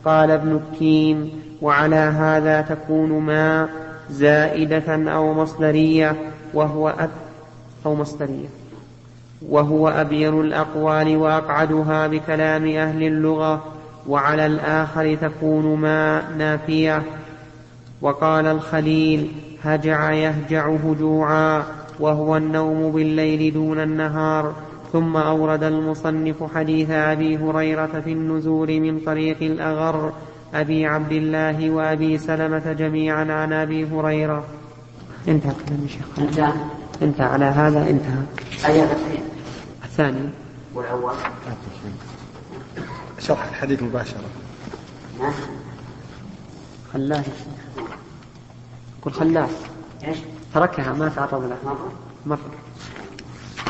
قال 0.06 0.32
ابن 0.32 0.56
الكين 0.56 1.32
وعلى 1.62 1.96
هذا 1.96 2.62
تكون 2.62 3.10
ما 3.10 3.70
زائدة 4.10 5.12
أو 5.14 5.34
مصدرية 5.34 6.16
وهو 6.54 6.90
أب 6.90 7.10
أو 7.86 7.96
مصدرية. 7.96 8.48
وهو 9.50 9.90
أبين 9.90 10.42
الأقوال 10.42 11.18
وأقعدها 11.18 12.08
بكلام 12.08 12.68
أهل 12.68 13.04
اللغة 13.04 13.77
وعلى 14.08 14.46
الآخر 14.46 15.16
تكون 15.16 15.80
ما 15.80 16.30
نافية. 16.38 17.04
وقال 18.02 18.46
الخليل 18.46 19.32
هجع 19.64 20.12
يهجع 20.12 20.70
هجوعا 20.70 21.64
وهو 22.00 22.38
النوم 22.38 22.92
بالليل 22.92 23.54
دون 23.54 23.80
النهار. 23.80 24.54
ثم 24.94 25.18
أورد 25.18 25.64
المصنف 25.64 26.56
حديث 26.56 26.90
أبي 26.90 27.38
هريرة 27.38 28.02
في 28.06 28.12
النزول 28.12 28.80
من 28.80 29.00
طريق 29.00 29.38
الأغر 29.42 30.12
أبي 30.54 30.86
عبد 30.86 31.12
الله 31.12 31.70
وأبي 31.72 32.18
سلمة 32.18 32.74
جميعا 32.74 33.34
عن 33.34 33.54
أبي 33.54 33.86
هريرة. 33.86 34.44
انتهى 35.28 35.52
كلام 35.68 35.80
الشيخ 35.86 36.06
انتهى. 36.20 36.54
انتهى. 37.02 37.28
على 37.28 37.46
هذا 37.46 37.90
انتهى. 37.90 38.22
الثاني. 39.84 40.30
والأول؟ 40.74 41.14
شرح 43.20 43.44
الحديث 43.44 43.84
مباشرة. 43.84 44.30
ما 45.20 45.34
خلاه 46.94 47.24
قل 49.02 49.12
خلاه 49.12 49.50
إيش؟ 50.04 50.18
تركها 50.54 50.94
ما 50.94 51.10
تعرض 51.10 51.44
لها. 51.44 51.58
مرة 51.66 51.92
مرة 52.26 52.52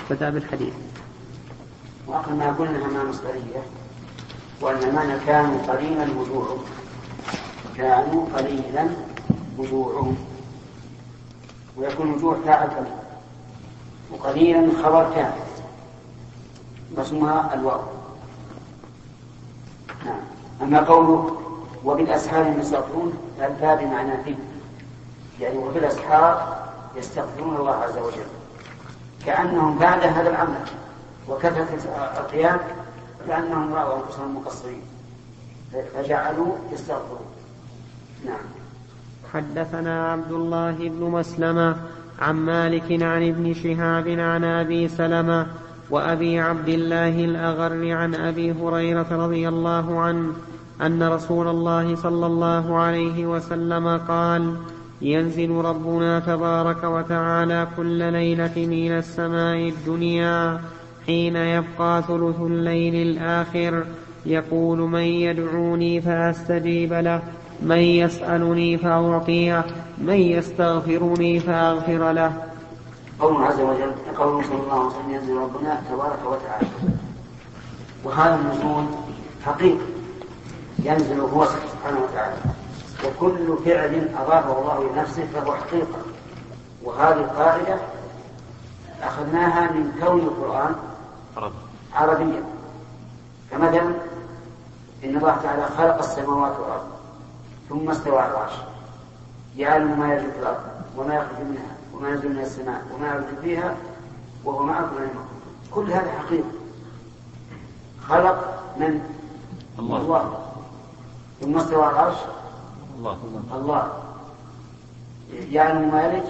بدأ 0.10 0.30
بالحديث. 0.30 0.74
وأقل 2.08 2.34
ما 2.34 2.52
قلنا 2.52 2.86
أنها 2.86 3.04
مصدرية 3.04 3.64
وأن 4.62 4.84
المعنى 4.84 5.20
كانوا 5.26 5.62
قليلا 5.68 6.20
وجوعهم 6.20 6.60
كانوا 7.78 8.26
قليلا 8.36 8.88
وجوعهم 9.58 10.18
ويكون 11.78 12.12
وجوع 12.12 12.38
فاعل 12.46 12.68
قليل 12.68 12.94
وقليلا 14.12 14.84
خبر 14.84 15.16
كان. 15.16 15.32
واسمها 16.96 17.54
الواو. 17.54 17.80
نعم 17.80 17.97
أما 20.62 20.80
قوله 20.80 21.38
وبالأسحار 21.86 22.54
يستغفرون 22.60 23.14
فالباب 23.40 23.80
بمعنى 23.80 24.24
في 24.24 24.36
يعني 25.40 25.58
وبالأسحار 25.58 26.58
يستغفرون 26.96 27.56
الله 27.56 27.76
عز 27.76 27.98
وجل. 27.98 28.28
كأنهم 29.26 29.78
بعد 29.80 30.04
هذا 30.04 30.30
العمل 30.30 30.66
وكثرة 31.30 31.68
القيام 32.18 32.60
كأنهم 33.28 33.74
رأوا 33.74 33.98
أنفسهم 34.04 34.36
مقصرين. 34.36 34.82
فجعلوا 35.96 36.56
يستغفرون. 36.72 37.26
نعم. 38.26 38.46
حدثنا 39.34 40.12
عبد 40.12 40.32
الله 40.32 40.72
بن 40.72 41.04
مسلمة 41.04 41.76
عن 42.20 42.36
مالك 42.36 43.04
عن 43.04 43.30
ابن 43.30 43.54
شهاب 43.54 44.08
عن 44.08 44.44
أبي 44.44 44.88
سلمة 44.88 45.48
وأبي 45.92 46.40
عبد 46.40 46.70
الله 46.70 47.26
الأغر 47.26 47.92
عن 47.92 48.16
أبي 48.16 48.52
هريرة 48.52 49.08
رضي 49.12 49.48
الله 49.48 50.00
عنه 50.00 50.34
أن 50.82 51.04
رسول 51.04 51.48
الله 51.48 51.96
صلى 51.96 52.26
الله 52.26 52.78
عليه 52.78 53.26
وسلم 53.26 53.98
قال 53.98 54.56
ينزل 55.02 55.52
ربنا 55.52 56.20
تبارك 56.20 56.84
وتعالى 56.84 57.68
كل 57.78 58.14
ليلة 58.14 58.54
من 58.56 58.92
السماء 58.92 59.70
الدنيا 59.70 60.60
حين 61.06 61.36
يبقى 61.36 62.04
ثلث 62.08 62.42
الليل 62.42 62.96
الآخر. 62.96 63.84
يقول 64.26 64.80
من 64.80 65.00
يدعوني 65.00 66.02
فأستجيب 66.02 66.94
له 66.94 67.22
من 67.62 67.78
يسألني 67.78 68.78
فأعطيه 68.78 69.66
من 69.98 70.14
يستغفرني 70.14 71.40
فأغفر 71.40 72.12
له. 72.12 72.47
قوله 73.20 73.46
عز 73.46 73.60
وجل 73.60 73.94
قوله 74.18 74.48
صلى 74.48 74.60
الله 74.60 74.74
عليه 74.74 74.86
وسلم 74.86 75.12
ينزل 75.12 75.38
ربنا 75.38 75.82
تبارك 75.90 76.20
وتعالى. 76.26 76.68
وهذا 78.04 78.36
النزول 78.36 78.86
حقيقي 79.46 79.86
ينزل 80.80 81.20
هو 81.20 81.46
سبحانه 81.46 82.00
وتعالى. 82.04 82.38
وكل 83.06 83.58
فعل 83.66 84.10
أضافه 84.18 84.60
الله 84.60 84.92
لنفسه 84.92 85.28
فهو 85.34 85.56
حقيقة. 85.56 86.00
وهذه 86.84 87.20
القاعدة 87.20 87.78
أخذناها 89.04 89.72
من 89.72 89.92
كون 90.04 90.20
القرآن 90.20 90.76
عربيا. 91.94 92.44
فمثلا 93.52 93.82
إن 95.04 95.18
الله 95.18 95.38
تعالى 95.44 95.66
خلق 95.78 95.98
السماوات 95.98 96.60
والأرض 96.60 96.88
ثم 97.70 97.90
استوى 97.90 98.20
على 98.20 98.32
العرش. 98.32 98.54
يعلم 99.58 100.00
ما 100.00 100.14
يجري 100.14 100.32
في 100.32 100.40
الأرض 100.40 100.64
وما 100.98 101.16
يخرج 101.16 101.40
منها. 101.50 101.77
وما 101.98 102.10
ينزل 102.10 102.34
من 102.34 102.40
السماء 102.40 102.82
وما 102.94 103.08
يعرج 103.08 103.24
فيها 103.42 103.76
وهو 104.46 104.64
معكم 104.64 104.98
أينما 104.98 105.26
كل 105.72 105.92
هذا 105.92 106.12
حقيقة. 106.12 106.50
خلق 108.08 108.64
من؟ 108.78 109.02
الله. 109.80 109.98
الله. 109.98 110.40
ثم 111.42 111.58
استوى 111.58 111.90
العرش؟ 111.90 112.18
الله. 112.98 113.18
الله. 113.54 113.92
يعلم 115.32 115.92
ما 115.92 116.04
يلج 116.04 116.26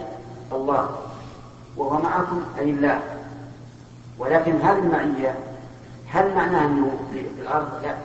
الله. 0.51 0.89
وهو 1.77 2.01
معكم 2.01 2.43
أي 2.60 2.69
الله 2.69 3.01
ولكن 4.19 4.56
هذه 4.56 4.80
المعية 4.80 5.36
هل 6.08 6.36
معناه 6.36 6.65
أنه 6.65 6.91
في 7.13 7.19
الأرض؟ 7.19 7.84
لا. 7.84 7.95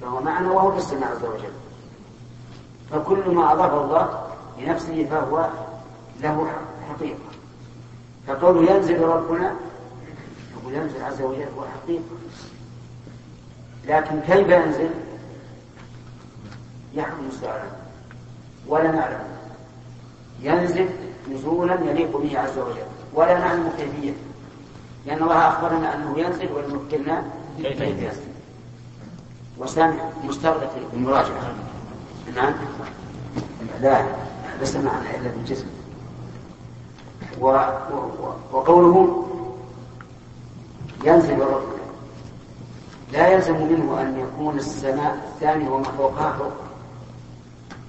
فهو 0.00 0.20
معنا 0.20 0.50
وهو 0.50 0.72
في 0.72 0.78
السماء 0.78 1.10
عز 1.10 1.24
وجل. 1.24 1.52
فكل 2.90 3.34
ما 3.34 3.52
أضاف 3.52 3.72
الله 3.72 4.28
لنفسه 4.58 5.06
فهو 5.10 5.48
له 6.22 6.52
حقيقة. 6.88 7.18
فقول 8.26 8.68
ينزل 8.68 9.02
ربنا 9.02 9.54
يقول 10.56 10.74
ينزل 10.74 11.02
عز 11.02 11.22
وجل 11.22 11.46
هو 11.58 11.64
حقيقة. 11.64 12.02
لكن 13.88 14.20
كيف 14.20 14.48
ينزل؟ 14.48 14.90
يحكم 16.94 17.28
مستعلا 17.28 17.64
ولا 18.66 18.90
نعلم. 18.92 19.24
ينزل 20.40 20.88
نزولا 21.32 21.74
يليق 21.74 22.16
به 22.16 22.38
عز 22.38 22.58
وجل. 22.58 22.86
ولا 23.14 23.38
نعلم 23.38 23.72
كيفية. 23.78 24.12
لأن 25.06 25.22
الله 25.22 25.48
أخبرنا 25.48 25.94
أنه 25.94 26.18
ينزل 26.18 26.52
ولم 26.52 26.70
يمكننا 26.70 27.24
كيف 27.56 27.80
ينزل. 27.80 28.22
وسامع 29.58 30.10
مستغرق 30.24 30.76
المراجعة. 30.92 31.54
نعم. 32.36 32.52
لا 33.80 34.04
ليس 34.60 34.76
معنا 34.76 35.16
إلا 35.16 35.30
بالجسم. 35.30 35.81
وقوله 38.52 39.26
ينزل 41.04 41.38
ربنا 41.38 41.82
لا 43.12 43.28
يلزم 43.28 43.56
منه 43.56 44.00
أن 44.00 44.18
يكون 44.20 44.56
السماء 44.56 45.32
الثانية 45.34 45.70
وما 45.70 45.84
فوقها 45.84 46.32
فوق. 46.32 46.52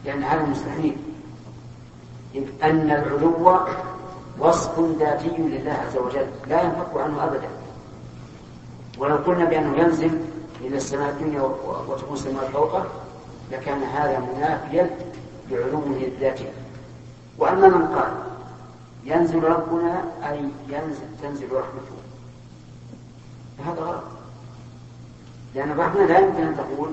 لأن 0.05 0.23
هذا 0.23 0.45
مستحيل. 0.45 0.97
إذ 2.35 2.43
أن 2.63 2.91
العلو 2.91 3.59
وصف 4.39 4.79
ذاتي 4.99 5.27
لله 5.37 5.71
عز 5.71 5.97
وجل. 5.97 6.27
لا 6.47 6.61
ينفك 6.61 6.97
عنه 6.97 7.23
أبدا. 7.23 7.49
ولو 8.97 9.15
قلنا 9.15 9.45
بأنه 9.45 9.77
ينزل 9.77 10.19
إلى 10.61 10.77
السماء 10.77 11.09
الدنيا 11.09 11.41
وتكون 11.87 12.13
السماء 12.13 12.49
فوقه 12.53 12.85
لكان 13.51 13.83
هذا 13.83 14.19
منافيا 14.19 14.89
لعلوه 15.49 15.85
الذاتي 15.87 16.47
وأما 17.37 17.67
من 17.67 17.87
قال 17.87 18.11
ينزل 19.05 19.43
ربنا 19.43 20.05
أي 20.29 20.39
ينزل 20.69 21.07
تنزل 21.21 21.47
رحمته. 21.51 21.97
فهذا 23.57 23.81
غلط. 23.81 24.03
لأن 25.55 25.71
الرحمة 25.71 26.05
لا 26.05 26.19
يمكن 26.19 26.43
أن 26.43 26.57
تقول 26.57 26.91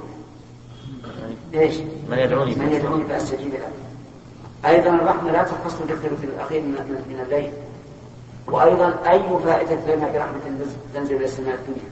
إيش؟ 1.55 1.77
من 2.11 2.19
يدعوني. 2.19 2.55
من 2.55 2.73
يدعوني 2.73 3.05
فأستجيب 3.05 3.55
له. 3.55 3.73
أيضا 4.67 4.91
الرحمة 4.91 5.31
لا 5.31 5.43
تختص 5.43 5.79
بالثلث 5.89 6.25
الأخير 6.25 6.63
من, 6.63 6.69
من, 6.69 7.15
من 7.15 7.21
الليل. 7.21 7.53
وأيضا 8.47 9.11
أي 9.11 9.23
فائدة 9.45 9.95
لنا 9.95 10.13
برحمة 10.13 10.41
تنزل 10.95 11.17
إلى 11.17 11.25
السماء 11.25 11.55
الدنيا. 11.55 11.91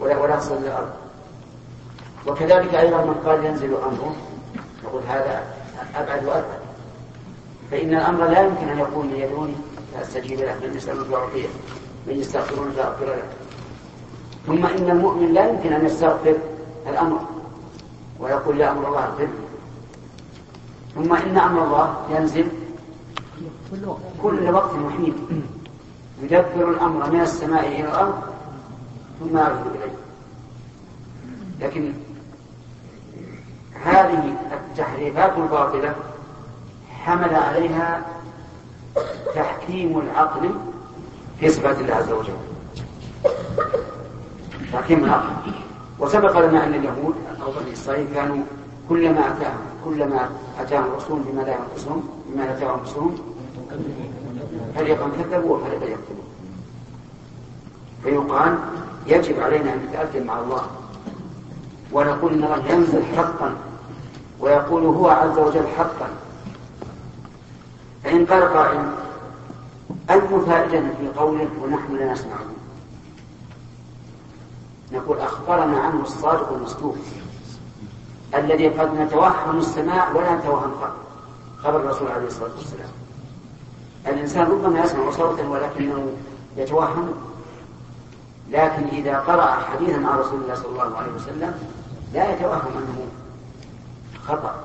ولا 0.00 0.18
ولا 0.18 0.36
تصل 0.36 0.56
إلى 0.56 0.66
الأرض. 0.66 0.92
وكذلك 2.26 2.74
أيضا 2.74 3.04
من 3.04 3.14
قال 3.14 3.44
ينزل 3.44 3.74
أمره 3.74 4.16
نقول 4.84 5.02
هذا 5.08 5.44
أبعد 5.94 6.24
وأبعد. 6.24 6.61
فإن 7.72 7.94
الأمر 7.94 8.26
لا 8.26 8.40
يمكن 8.46 8.68
أن 8.68 8.78
يقول 8.78 9.06
من 9.06 9.16
يدعوني 9.16 9.54
فأستجيب 9.94 10.40
له. 10.40 10.54
من 10.62 10.76
يسألني 10.76 11.04
فأعطيه 11.04 11.48
من 12.06 12.14
يستغفرون 12.14 12.70
فأغفر 12.70 13.06
له. 13.06 13.22
ثم 14.46 14.66
إن 14.66 14.90
المؤمن 14.90 15.32
لا 15.32 15.48
يمكن 15.48 15.72
أن 15.72 15.86
يستغفر 15.86 16.36
الأمر 16.86 17.20
ويقول 18.20 18.60
يا 18.60 18.70
أمر 18.70 18.88
الله 18.88 19.04
اغفر 19.04 19.28
ثم 20.94 21.12
إن 21.14 21.38
أمر 21.38 21.64
الله 21.64 21.96
ينزل 22.10 22.46
كل 24.22 24.50
وقت 24.50 24.74
وحيد 24.74 25.14
يدبر 26.22 26.70
الأمر 26.70 27.10
من 27.10 27.20
السماء 27.20 27.68
إلى 27.68 27.88
الأرض 27.88 28.22
ثم 29.20 29.38
يرد 29.38 29.66
إليه. 29.74 29.96
لكن 31.60 31.92
هذه 33.84 34.36
التحريفات 34.52 35.38
الباطلة 35.38 35.94
حمل 37.04 37.34
عليها 37.34 38.02
تحكيم 39.34 39.98
العقل 39.98 40.50
في 41.40 41.48
صفات 41.48 41.78
الله 41.80 41.94
عز 41.94 42.12
وجل. 42.12 42.36
تحكيم 44.72 45.04
العقل. 45.04 45.52
وسبق 45.98 46.38
لنا 46.38 46.64
أن 46.66 46.74
اليهود 46.74 47.14
أو 47.42 47.52
بني 47.60 47.72
إسرائيل 47.72 48.06
كانوا 48.14 48.36
كلما 48.88 49.20
أتاهم 49.20 49.64
كلما 49.84 50.28
أتاهم 50.60 50.84
رسول 50.96 51.20
بما 51.20 51.42
لا 51.42 51.54
ينقصهم 51.54 52.08
بما 52.26 52.42
لا 52.42 52.60
ينقصهم 52.62 53.18
فريقا 54.76 55.10
كذبوا 55.18 55.56
وفريقا 55.56 55.84
يكذبون 55.84 56.28
فيقال 58.04 58.58
يجب 59.06 59.40
علينا 59.40 59.74
أن 59.74 59.86
نتأدب 59.88 60.26
مع 60.26 60.38
الله. 60.40 60.66
ونقول 61.92 62.32
إن 62.32 62.44
الله 62.44 62.68
ينزل 62.68 63.02
حقا 63.16 63.54
ويقول 64.40 64.84
هو 64.84 65.08
عز 65.08 65.38
وجل 65.38 65.66
حقا. 65.78 66.08
فإن 68.04 68.26
قال 68.26 68.42
قائل 68.42 68.92
أي 70.10 70.20
فائدة 70.46 70.80
في 70.80 71.08
قوله 71.16 71.48
ونحن 71.62 71.96
لا 71.96 72.12
نسمع 72.12 72.36
نقول 74.92 75.18
أخبرنا 75.18 75.80
عنه 75.80 76.02
الصادق 76.02 76.52
المصدوق 76.52 76.96
الذي 78.34 78.68
قد 78.68 79.00
نتوهم 79.00 79.58
السماء 79.58 80.16
ولا 80.16 80.34
نتوهم 80.34 80.72
خبر 81.62 81.80
الرسول 81.80 82.08
عليه 82.08 82.26
الصلاة 82.26 82.50
والسلام. 82.58 82.88
الإنسان 84.06 84.46
ربما 84.46 84.84
يسمع 84.84 85.10
صوتا 85.10 85.48
ولكنه 85.48 86.12
يتوهم. 86.56 87.14
لكن 88.50 88.86
إذا 88.86 89.18
قرأ 89.18 89.46
حديثا 89.46 89.96
عن 89.96 90.18
رسول 90.18 90.40
الله 90.42 90.54
صلى 90.54 90.66
الله 90.66 90.98
عليه 90.98 91.12
وسلم 91.12 91.54
لا 92.14 92.34
يتوهم 92.34 92.72
أنه 92.76 93.06
خطأ 94.28 94.64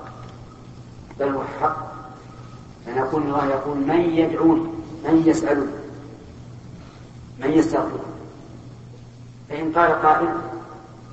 بل 1.19 1.30
هو 1.30 1.41
حق. 1.62 1.87
فنقول 2.88 3.21
الله 3.21 3.45
يقول 3.45 3.78
من 3.78 4.02
يدعوني 4.02 4.69
من 5.04 5.23
يسألني 5.26 5.71
من 7.39 7.52
يستغفرني 7.52 8.17
فإن 9.50 9.71
قال 9.71 10.02
قائل 10.02 10.28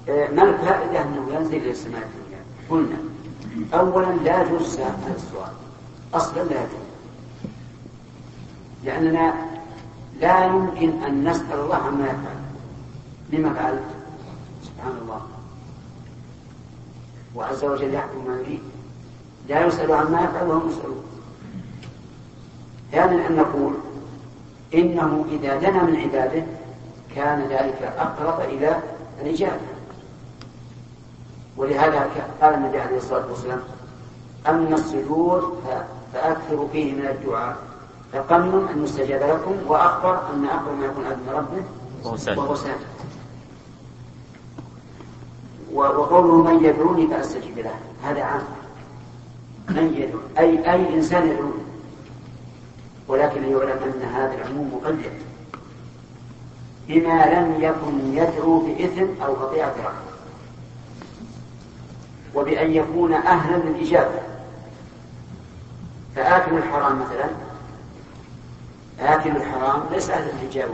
آه، 0.09 0.31
ما 0.31 0.43
الفائدة 0.43 1.03
أنه 1.03 1.35
ينزل 1.35 1.57
إلى 1.57 1.71
السماء 1.71 2.03
الدنيا؟ 2.03 2.41
قلنا 2.71 2.97
أولا 3.75 4.13
لا 4.13 4.43
يجوز 4.43 4.81
هذا 4.81 5.15
السؤال. 5.17 5.53
أصلا 6.15 6.43
لا 6.43 6.57
يجوز. 6.57 6.85
لأننا 8.85 9.35
لا 10.21 10.47
يمكن 10.47 11.03
أن 11.03 11.29
نسأل 11.29 11.61
الله 11.61 11.77
عما 11.77 12.05
يفعل. 12.05 12.37
لما 13.33 13.55
فعلت 13.55 13.83
سبحان 14.63 14.99
الله. 15.03 15.21
وعز 17.35 17.65
وجل 17.65 17.95
يحكم 17.95 18.27
ما 18.29 18.41
يريد. 18.41 18.61
لا 19.49 19.67
يسأل 19.67 19.93
عما 19.93 20.21
يفعل 20.21 20.49
وهم 20.49 20.71
يسألون. 20.71 21.05
ثانيا 22.95 23.29
أن 23.29 23.37
نقول 23.37 23.73
إنه 24.75 25.25
إذا 25.31 25.57
دنا 25.57 25.83
من 25.83 25.97
عباده 25.97 26.45
كان 27.17 27.41
ذلك 27.41 27.93
أقرب 27.99 28.41
إلى 28.41 28.81
الإجابة. 29.23 29.61
ولهذا 31.57 32.09
قال 32.43 32.55
النبي 32.55 32.79
عليه 32.81 32.97
الصلاة 32.97 33.27
والسلام 33.31 33.61
أما 34.49 34.75
السجود 34.75 35.59
فأكثروا 36.13 36.69
فيه 36.73 36.95
من 36.95 37.07
الدعاء 37.07 37.57
فقمن 38.13 38.69
أن 38.75 38.85
يستجاب 38.85 39.23
لكم 39.31 39.57
وأخبر 39.67 40.15
أن 40.15 40.45
أقرب 40.45 40.79
ما 40.79 40.87
يكون 40.87 41.05
عبد 41.07 41.29
ربه 41.29 41.63
وهو 42.37 42.55
ساجد. 42.55 42.77
وقوله 45.73 46.43
من 46.43 46.65
يدعوني 46.65 47.07
فأستجيب 47.07 47.59
له 47.59 47.75
هذا 48.03 48.23
عام. 48.23 48.43
من 49.69 49.95
يدعو 49.97 50.21
أي 50.39 50.73
أي 50.73 50.95
إنسان 50.95 51.29
يدعوني 51.29 51.63
ولكن 53.09 53.43
يعلم 53.43 53.79
أن 53.83 54.03
هذا 54.03 54.35
العموم 54.35 54.75
مقيد 54.75 55.12
بما 56.88 57.27
لم 57.27 57.57
يكن 57.61 58.17
يدعو 58.17 58.59
بإثم 58.59 59.23
أو 59.23 59.35
قطيعة 59.35 59.75
رحم 59.85 60.05
وبأن 62.35 62.73
يكون 62.73 63.12
أهلا 63.12 63.57
للإجابة. 63.57 64.21
فآكل 66.17 66.57
الحرام 66.57 67.01
مثلا. 67.01 67.29
آكل 69.01 69.31
الحرام 69.31 69.83
ليس 69.90 70.11
أهلا 70.11 70.33
للإجابة 70.33 70.73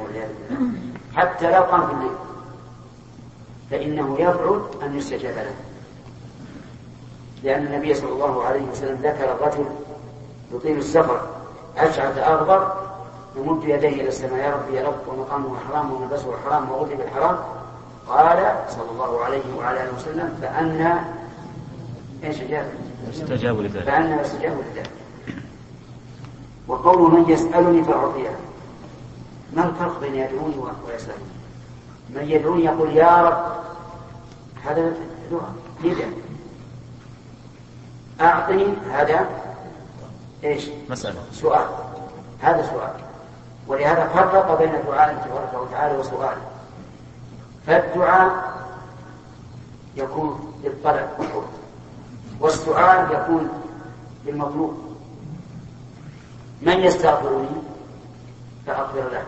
حتى 1.17 1.51
لو 1.51 1.63
قام 1.63 1.87
في 1.87 1.93
الليل 1.93 2.13
فإنه 3.71 4.17
يبعد 4.21 4.63
أن 4.83 4.99
يستجاب 4.99 5.35
له. 5.37 5.55
لأن 7.43 7.67
النبي 7.67 7.95
صلى 7.95 8.13
الله 8.13 8.45
عليه 8.45 8.63
وسلم 8.63 8.99
ذكر 9.03 9.33
الرجل 9.33 9.65
يطيل 10.55 10.79
السفر. 10.79 11.40
أشعث 11.89 12.19
أغبر 12.19 12.73
يمد 13.37 13.65
يديه 13.65 13.89
إلى 13.89 14.09
السماء 14.09 14.45
يا 14.45 14.55
رب 14.55 14.75
يا 14.75 14.89
رب 14.89 15.09
ومقامه 15.09 15.57
حرام 15.69 15.93
وملبسه 15.93 16.33
حرام 16.45 16.71
وغذي 16.71 16.95
بالحرام 16.95 17.39
قال 18.09 18.55
صلى 18.69 18.91
الله 18.91 19.25
عليه 19.25 19.43
وعلى 19.59 19.83
آله 19.83 19.95
وسلم 19.97 20.39
فأنا 20.43 21.05
إيش 22.25 22.41
أجاب؟ 22.41 22.73
استجابوا 23.11 23.63
لذلك. 23.63 23.85
فأنا 23.85 24.21
استجابوا 24.21 24.63
لذلك. 24.63 24.91
وقوله 26.69 27.09
من 27.09 27.31
يسألني 27.31 27.85
فأعطيه. 27.85 28.31
ما 29.53 29.65
الفرق 29.65 30.01
بين 30.01 30.15
يدعوني 30.15 30.55
ويسألني؟ 30.89 31.25
من 32.11 32.31
يدعوني 32.31 32.65
يقول 32.65 32.97
يا 32.97 33.23
رب. 33.23 33.53
هذا 34.65 34.93
دعاء. 35.31 35.55
نداء 35.85 36.09
أعطني 38.21 38.67
هذا 38.93 39.27
إيش؟ 40.45 40.69
مسألة. 40.91 41.21
سؤال. 41.33 41.67
هذا 42.41 42.63
سؤال. 42.63 42.93
ولهذا 43.67 44.09
فرق 44.09 44.59
بين 44.59 44.73
دعاء 44.87 45.29
تبارك 45.29 45.69
وتعالى 45.69 45.99
وسؤال. 45.99 46.37
فالدعاء 47.67 48.61
يكون 49.97 50.61
للطلب 50.65 51.09
والسؤال 52.41 53.13
يكون 53.13 53.49
للمطلوب. 54.27 54.97
من 56.63 56.81
يستغفرني 56.81 57.49
فأغفر 58.67 59.09
له. 59.09 59.25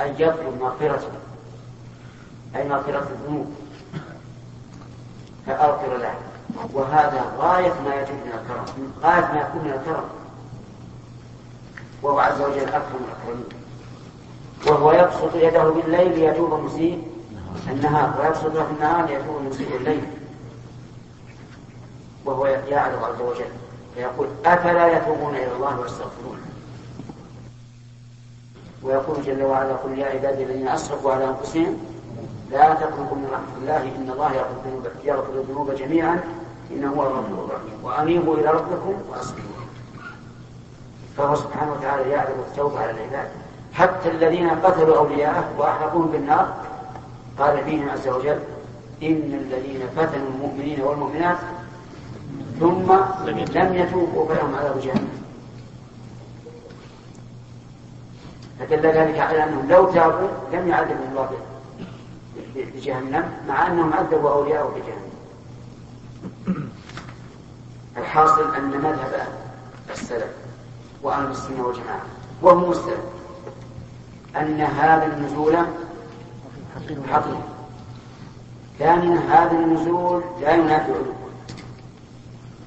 أن 0.00 0.14
يطلب 0.18 0.58
مغفرته. 0.60 1.12
أي 2.56 2.68
مغفرة 2.68 3.08
الذنوب. 3.10 3.54
فأغفر 5.46 5.96
له. 5.96 6.14
وهذا 6.72 7.32
غاية 7.38 7.72
ما 7.84 7.94
يجب 7.94 8.14
من 8.14 8.32
الكرم. 8.34 8.92
غاية 9.02 9.32
ما 9.32 9.40
يكون 9.40 9.64
من 9.64 9.70
الكرم. 9.70 10.21
وهو 12.02 12.18
عز 12.18 12.40
وجل 12.40 12.68
أكرم 12.68 13.00
الأكرمين. 13.04 13.44
وهو 14.66 14.92
يبسط 14.92 15.34
يده 15.34 15.68
بالليل 15.68 16.18
ليتوب 16.18 16.54
مسيء 16.54 17.02
النهار 17.68 18.20
ويبسطها 18.20 18.64
في 18.64 18.72
النهار 18.72 19.06
ليتوب 19.06 19.42
مسيء 19.42 19.76
الليل. 19.76 20.04
وهو 22.24 22.46
يعلم 22.46 23.04
عز 23.04 23.20
وجل 23.20 23.50
فيقول 23.94 24.26
أفلا 24.44 24.96
يتوبون 24.96 25.34
إلى 25.34 25.52
الله 25.56 25.80
ويستغفرون؟ 25.80 26.40
ويقول 28.82 29.22
جل 29.22 29.42
وعلا 29.42 29.72
قل 29.72 29.98
يا 29.98 30.06
عبادي 30.06 30.42
الذين 30.42 30.68
أسرفوا 30.68 31.12
على 31.12 31.24
أنفسهم 31.28 31.78
لا 32.50 32.74
تقنطوا 32.74 33.16
من 33.16 33.28
رحمة 33.32 33.56
الله 33.62 33.82
إن 33.96 34.10
الله 34.10 34.32
يغفر 35.04 35.34
الذنوب 35.34 35.70
جميعا 35.74 36.20
إنه 36.70 36.88
هو 36.88 37.02
الغفور 37.02 37.44
الرحيم. 37.44 37.84
وأنيبوا 37.84 38.36
إلى 38.36 38.50
ربكم 38.50 38.94
وأصلحوا. 39.10 39.51
فهو 41.16 41.34
سبحانه 41.34 41.72
وتعالى 41.72 42.10
يعلم 42.10 42.34
التوبة 42.50 42.80
على 42.80 42.90
العباد. 42.90 43.28
حتى 43.74 44.10
الذين 44.10 44.50
قتلوا 44.50 44.96
أولياءه 44.96 45.44
وأحرقوهم 45.58 46.06
بالنار 46.06 46.54
قال 47.38 47.64
فيهم 47.64 47.88
عز 47.88 48.08
وجل 48.08 48.40
إن 49.02 49.40
الذين 49.44 49.88
فتنوا 49.96 50.28
المؤمنين 50.34 50.80
والمؤمنات 50.80 51.38
ثم 52.60 52.92
لم 53.26 53.74
يتوبوا 53.74 54.28
فلهم 54.28 54.54
عذاب 54.54 54.80
جهنم. 54.80 55.22
فدل 58.60 58.86
ذلك 58.86 59.18
على 59.18 59.44
أنهم 59.44 59.68
لو 59.68 59.92
تابوا 59.92 60.28
لم 60.52 60.68
يعذبوا 60.68 61.06
الله 61.10 61.30
بجهنم 62.54 63.32
مع 63.48 63.66
أنهم 63.66 63.92
عذبوا 63.92 64.30
أولياءه 64.30 64.74
بجهنم. 64.76 65.12
الحاصل 67.96 68.54
أن 68.54 68.70
مذهب 68.70 69.28
السلف 69.90 70.41
وأهل 71.02 71.30
السنة 71.30 71.66
والجماعة. 71.66 72.02
وهم 72.42 72.70
السلف 72.70 73.00
أن 74.36 74.60
هذا 74.60 75.06
النزول 75.06 75.56
حقيقي. 77.10 77.52
ثانيا 78.78 79.20
هذا 79.28 79.50
النزول 79.50 80.22
لا 80.40 80.54
ينافي 80.54 80.92
علوه 80.92 81.14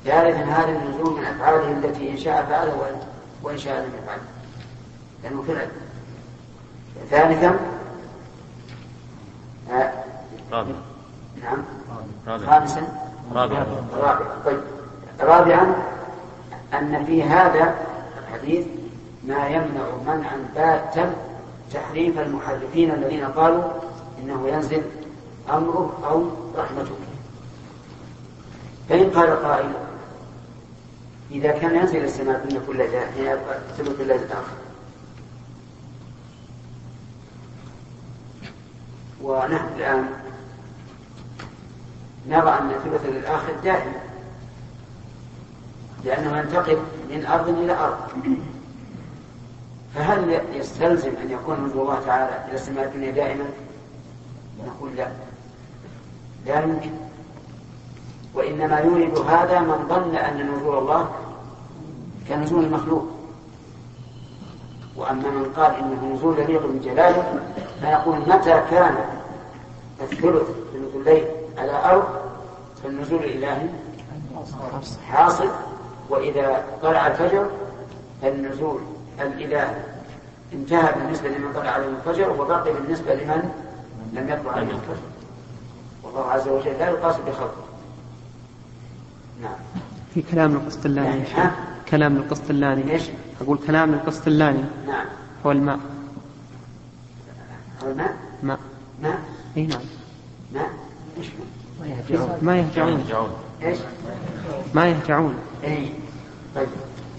ثالثا 0.06 0.44
هذا 0.44 0.70
النزول 0.70 1.20
من 1.20 1.26
أفعاله 1.26 1.72
التي 1.72 2.12
إن 2.12 2.18
شاء 2.18 2.46
فعله 2.46 3.02
وإن 3.44 3.58
شاء 3.58 3.80
لم 3.80 3.92
يفعله 4.04 4.22
لأنه 5.24 5.44
فعل 5.48 5.70
ثالثا 7.10 7.60
آه 9.72 9.92
رابعا. 10.52 10.76
نعم. 11.44 11.64
رابعا. 12.28 12.48
خامسا. 12.48 12.82
رابعا. 13.34 13.66
رابعا. 13.94 14.28
طيب. 14.46 14.62
رابعا 15.20 15.76
أن 16.74 17.06
في 17.06 17.24
هذا 17.24 17.76
الحديث 18.46 18.68
ما 19.28 19.48
يمنع 19.48 19.96
منعا 20.08 20.50
باتا 20.56 21.16
تحريف 21.74 22.20
المحرفين 22.20 22.92
الذين 22.92 23.26
قالوا 23.26 23.64
إنه 24.20 24.48
ينزل 24.48 24.82
أمره 25.50 26.00
أو 26.10 26.30
رحمته 26.58 26.96
فإن 28.90 29.10
قال 29.10 29.44
قائل 29.44 29.72
إذا 31.32 31.52
كان 31.52 31.76
ينزل 31.76 32.04
السماء 32.04 32.44
الدنيا 32.44 32.62
كل 32.68 32.78
ثلث 33.78 34.02
الليل 34.02 34.22
الآخر 34.22 34.58
ونحن 39.22 39.68
الآن 39.78 40.10
نرى 42.28 42.50
أن 42.50 42.72
ثلث 42.84 43.06
الآخر 43.06 43.54
دائم 43.64 43.94
لأنه 46.04 46.38
ينتقل 46.38 46.78
من 47.10 47.26
أرض 47.26 47.50
إلى 47.50 47.74
أرض. 47.80 47.98
فهل 49.96 50.42
يستلزم 50.54 51.12
أن 51.22 51.32
يكون 51.32 51.66
نزول 51.66 51.82
الله 51.82 52.00
تعالى 52.06 52.46
إلى 52.48 52.56
السماء 52.56 52.86
الدنيا 52.86 53.12
دائما؟ 53.12 53.46
نقول 54.68 54.96
لا. 54.96 55.08
لا 56.46 56.64
يمكن. 56.64 56.92
وإنما 58.34 58.80
يورد 58.80 59.18
هذا 59.18 59.60
من 59.60 59.88
ظن 59.90 60.16
أن 60.16 60.52
نزول 60.52 60.78
الله 60.78 61.10
كنزول 62.30 62.64
المخلوق. 62.64 63.08
وأما 64.96 65.30
من 65.30 65.54
قال 65.56 65.76
إنه 65.76 66.16
نزول 66.16 66.40
يليق 66.40 66.66
بجلاله 66.66 67.40
فيقول 67.82 68.20
متى 68.20 68.64
كان 68.72 68.96
الثلث 70.02 70.48
ثلث 70.74 70.96
الليل 70.96 71.26
على 71.58 71.86
أرض 71.92 72.04
فالنزول 72.84 73.24
الإلهي 73.24 73.70
حاصل؟ 75.08 75.50
وإذا 76.10 76.64
طلع 76.82 77.08
الفجر 77.08 77.50
فالنزول 78.22 78.82
الإلهي 79.22 79.76
انتهى 80.54 80.94
بالنسبة 80.94 81.30
لمن 81.30 81.54
طلع 81.54 81.70
عليه 81.70 81.88
الفجر 81.88 82.42
وبقي 82.42 82.74
بالنسبة 82.74 83.14
لمن 83.14 83.50
لم 84.14 84.30
يطلع 84.30 84.52
عليه 84.52 84.72
الفجر. 84.72 85.06
والله 86.04 86.32
عز 86.32 86.48
وجل 86.48 86.72
لا 86.72 86.90
يقاس 86.90 87.16
بخلقه. 87.16 87.64
نعم. 89.42 89.56
في 90.14 90.22
كلام 90.22 90.56
القسطلاني. 90.56 91.24
ها؟ 91.36 91.56
كلام 91.90 92.18
القسطلاني. 92.18 92.92
إيش؟ 92.92 93.04
أقول 93.42 93.58
كلام 93.68 93.94
القسطلاني. 93.94 94.64
نعم. 94.88 95.06
هو 95.46 95.52
الماء. 95.52 95.80
هو 97.84 97.92
الماء؟ 97.92 98.16
ماء. 98.44 98.60
ماء؟ 99.02 99.20
اي 99.58 99.68
نعم. 99.68 99.82
ماء؟ 100.54 100.70
إيش 101.18 101.28
ماء؟ 102.10 102.40
ما 102.42 102.58
يهجعون. 102.58 103.00
يرجعون 103.00 103.30
إيش؟ 103.64 103.78
ما 104.74 104.88
يهجعون 104.90 105.36
اي 105.64 105.94
طيب. 106.56 106.68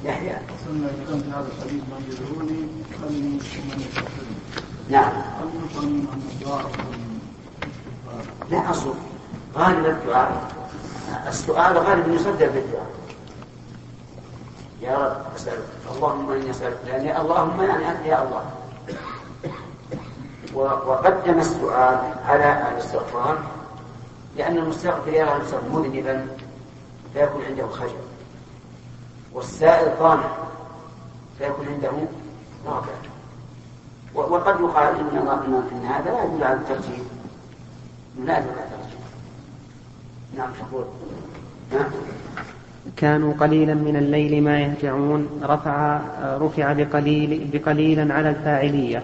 يحيى. 0.04 0.36
ثم 0.66 0.86
كان 1.08 1.20
في 1.20 1.30
هذا 1.30 1.48
الحديث؟ 1.58 1.82
من 1.82 2.04
يدعوني 2.10 2.66
فلن 3.02 3.22
من 3.22 3.80
يستغفرني 3.80 4.36
نعم. 4.88 5.12
هل 5.12 5.48
يفهم 5.64 5.84
ان 6.12 6.22
الدعاء 6.32 6.70
لا 8.50 8.70
أصل. 8.70 8.94
غالب 9.56 9.86
الدعاء. 9.86 10.52
السؤال 11.28 11.78
غالب 11.78 12.14
يصدر 12.14 12.50
بالدعاء. 12.50 12.90
يا 14.80 14.98
رب 14.98 15.34
أسألك. 15.36 15.68
اللهم 15.96 16.30
إني 16.30 16.50
أسألك. 16.50 16.78
يعني 16.86 17.20
اللهم 17.20 17.62
يعني 17.62 17.90
أنت 17.90 18.06
يا 18.06 18.22
الله. 18.22 18.44
وقدم 20.54 21.38
السؤال 21.38 21.98
على 22.26 22.68
الاستغفار. 22.72 23.38
لأن 24.36 24.56
المستغفر 24.56 25.12
يرى 25.12 25.30
نفسه 25.40 25.68
مذنبا 25.68 26.26
فيكون 27.14 27.44
عنده 27.44 27.66
خجل. 27.66 28.06
والسائل 29.34 29.98
طامع 29.98 30.30
فيكون 31.38 31.66
عنده 31.66 31.90
رابع 32.66 32.92
وقد 34.14 34.60
يقال 34.60 34.94
إن 35.00 35.28
إن 35.72 35.86
هذا 35.86 36.10
لا 36.10 36.24
يدل 36.24 36.44
على 36.44 36.54
الترتيب 36.54 37.04
لا 38.24 38.38
يدل 38.38 38.48
على 38.48 38.64
الترتيب 38.64 39.00
نعم 40.36 40.50
تقول 40.52 40.84
نعم. 41.72 41.90
كانوا 42.96 43.34
قليلا 43.40 43.74
من 43.74 43.96
الليل 43.96 44.42
ما 44.42 44.60
يهجعون 44.60 45.40
رفع 45.42 46.00
رفع 46.22 46.72
بقليل 46.72 47.50
بقليلا 47.52 48.14
على 48.14 48.30
الفاعلية 48.30 49.02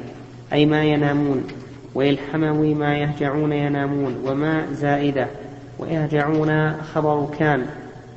أي 0.53 0.66
ما 0.66 0.85
ينامون. 0.85 1.47
والحموي 1.94 2.74
ما 2.74 2.96
يهجعون 2.96 3.52
ينامون 3.52 4.16
وما 4.26 4.66
زائدة 4.72 5.26
ويهجعون 5.78 6.72
خبر 6.72 7.26
كان 7.38 7.66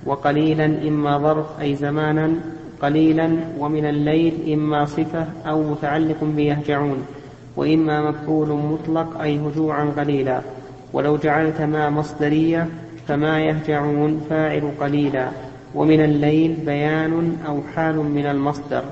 وقليلا 0.06 0.66
إما 0.66 1.18
ظرف 1.18 1.62
أي 1.62 1.76
زمانا 1.76 2.36
قليلا 2.82 3.38
ومن 3.60 3.86
الليل 3.86 4.54
إما 4.54 4.86
صفة 4.86 5.26
أو 5.46 5.64
متعلق 5.64 6.24
بيهجعون 6.24 7.06
وإما 7.56 8.10
مفعول 8.10 8.50
مطلق 8.50 9.22
أي 9.22 9.40
هجوعا 9.40 9.86
قليلا 9.98 10.42
ولو 10.94 11.18
جعلت 11.18 11.62
ما 11.62 11.90
مصدرية 11.90 12.68
فما 13.08 13.42
يهجعون 13.42 14.22
فاعل 14.30 14.72
قليلا 14.80 15.30
ومن 15.76 16.00
الليل 16.04 16.54
بيان 16.66 17.38
أو 17.48 17.60
حال 17.76 17.96
من 17.96 18.26
المصدر 18.26 18.84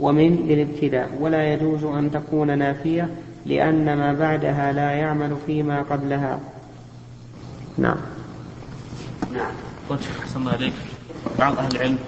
ومن 0.00 0.46
للابتداء 0.48 1.10
ولا 1.20 1.52
يجوز 1.52 1.84
أن 1.84 2.10
تكون 2.10 2.58
نافية 2.58 3.08
لأن 3.46 3.96
ما 3.96 4.12
بعدها 4.12 4.72
لا 4.72 4.90
يعمل 4.90 5.36
فيما 5.46 5.82
قبلها. 5.82 6.40
نعم. 7.78 7.96
نعم. 9.32 9.52
قلت 9.90 10.02
شيخ 10.02 10.20
حسن 10.20 10.40
الله 10.40 10.52
عليك 10.52 10.72
بعض 11.38 11.58
أهل 11.58 11.76
العلم 11.76 11.98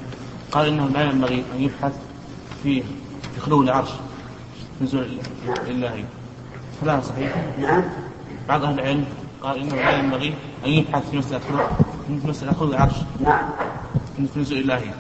قال 0.53 0.67
إنه 0.67 0.89
لا 0.89 1.03
ينبغي 1.03 1.45
أن 1.55 1.63
يبحث 1.63 1.93
في 2.63 2.83
في 3.35 3.41
خلو 3.41 3.63
العرش 3.63 3.91
نزول 4.81 5.07
الإلهي 5.67 6.05
هذا 6.83 7.01
صحيح؟ 7.01 7.37
نعم. 7.61 7.83
بعض 8.49 8.65
أهل 8.65 8.81
العلم 8.81 9.05
قال 9.43 9.59
إنه 9.59 9.75
لا 9.75 9.99
ينبغي 9.99 10.35
أن 10.67 10.71
يبحث 10.71 11.11
في 11.11 11.17
مسألة 11.19 11.41
خلو 11.49 11.59
في 12.21 12.29
مسألة 12.29 12.53
خلو 12.53 12.69
العرش. 12.71 12.95
نعم. 13.21 13.49
في 14.35 14.41
نزول 14.41 14.59
الإلهي 14.59 14.91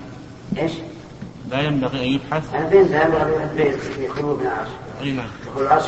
إيش؟ 0.58 0.72
لا 1.50 1.60
ينبغي 1.60 2.06
أن 2.06 2.12
يبحث 2.12 2.54
أنا 2.54 2.68
بين 2.68 2.82
ذهب 2.82 3.50
البيت 3.50 3.74
في 3.74 4.08
خلوب 4.08 4.40
العرش. 4.40 4.68
أي 5.00 5.12
نعم. 5.12 5.26
دخول 5.46 5.62
العرش. 5.62 5.84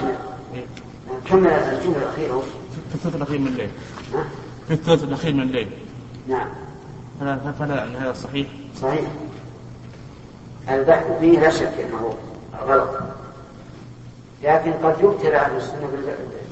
كمل 1.28 1.46
الجملة 1.48 1.96
الأخيرة 2.02 2.42
في 2.88 2.94
الثلث 2.94 3.16
الأخير 3.16 3.38
من 3.38 3.46
الليل؟ 3.46 3.70
في 4.68 4.74
الثلث 4.74 5.04
الأخير 5.04 5.34
من 5.34 5.40
الليل. 5.42 5.68
نعم. 6.28 6.48
فلا 7.20 7.52
فلا 7.58 7.74
يعني 7.76 7.96
هذا 7.96 8.12
صحيح. 8.12 8.46
صحيح. 8.82 9.10
البحث 10.68 11.18
فيه 11.20 11.38
لا 11.40 11.50
شك 11.50 11.72
أنه 11.88 12.14
غلط. 12.66 12.90
لكن 14.42 14.72
قد 14.72 14.96
يبتلى 15.00 15.36
أهل 15.36 15.56
السنة 15.56 15.88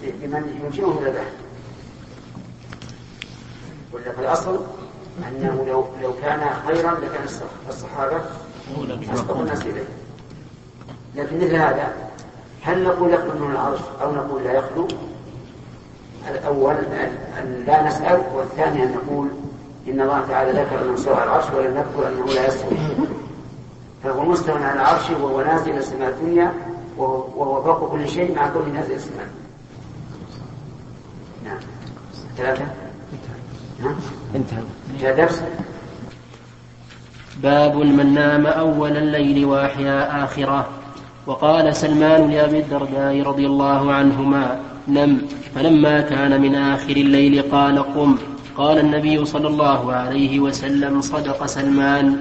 بمن 0.02 0.60
يمكنه 0.64 0.98
إلى 1.00 1.08
البحث. 1.08 1.32
ولا 3.92 4.12
في 4.12 4.20
الأصل 4.20 4.60
أنه 5.28 5.64
لو 5.68 5.86
لو 6.02 6.12
كان 6.22 6.40
خيرا 6.66 6.92
لكان 6.94 7.24
الصح- 7.24 7.68
الصحابة 7.68 8.20
أسبقوا 9.14 9.42
الناس 9.42 9.62
إليه 9.62 9.84
لكن 11.16 11.36
مثل 11.36 11.54
هذا 11.54 12.07
هل 12.62 12.84
نقول 12.84 13.10
يخلو 13.14 13.46
من 13.46 13.50
العرش 13.52 13.78
أو 14.02 14.14
نقول 14.14 14.44
لا 14.44 14.52
يخلو؟ 14.52 14.88
الأول 16.30 16.74
أن- 16.74 17.66
لا 17.68 17.88
نسأل 17.88 18.22
والثاني 18.34 18.82
أن 18.84 18.94
نقول 18.94 19.28
إن 19.88 20.00
الله 20.00 20.24
تعالى 20.28 20.50
ذكر 20.62 20.94
استوى 20.94 21.14
على 21.14 21.24
العرش 21.24 21.44
ولم 21.50 21.74
نذكر 21.74 22.08
أنه 22.08 22.26
لا 22.26 22.46
يستوي 22.46 22.76
فهو 24.04 24.22
مستوى 24.24 24.64
على 24.64 24.80
العرش 24.80 25.10
وهو 25.10 25.40
نازل 25.42 25.76
السماء 25.76 26.08
الدنيا 26.08 26.52
وهو 26.96 27.62
فوق 27.62 27.90
كل 27.92 28.08
شيء 28.08 28.36
مع 28.36 28.48
كل 28.50 28.72
نازل 28.74 28.92
السماء. 28.94 29.26
نعم. 31.44 31.58
ثلاثة؟ 32.36 32.64
نعم. 33.82 33.94
انتهى. 34.34 34.62
جاء 35.00 35.16
درس؟ 35.16 35.42
باب 37.42 37.76
من 37.76 38.14
نام 38.14 38.46
أول 38.46 38.96
الليل 38.96 39.44
وأحيا 39.44 40.24
آخرة. 40.24 40.68
وقال 41.28 41.76
سلمان 41.76 42.30
لأبي 42.30 42.58
الدرداء 42.58 43.22
رضي 43.22 43.46
الله 43.46 43.92
عنهما 43.92 44.60
نم 44.88 45.18
فلما 45.54 46.00
كان 46.00 46.40
من 46.40 46.54
آخر 46.54 46.96
الليل 46.96 47.42
قال 47.52 47.78
قم. 47.78 48.16
قال 48.56 48.78
النبي 48.78 49.24
صلى 49.24 49.48
الله 49.48 49.92
عليه 49.92 50.40
وسلم 50.40 51.00
صدق 51.00 51.46
سلمان. 51.46 52.16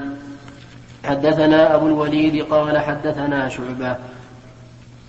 حدثنا 1.06 1.76
أبو 1.76 1.88
الوليد 1.88 2.44
قال 2.44 2.78
حدثنا 2.78 3.50
شعبة. 3.50 3.96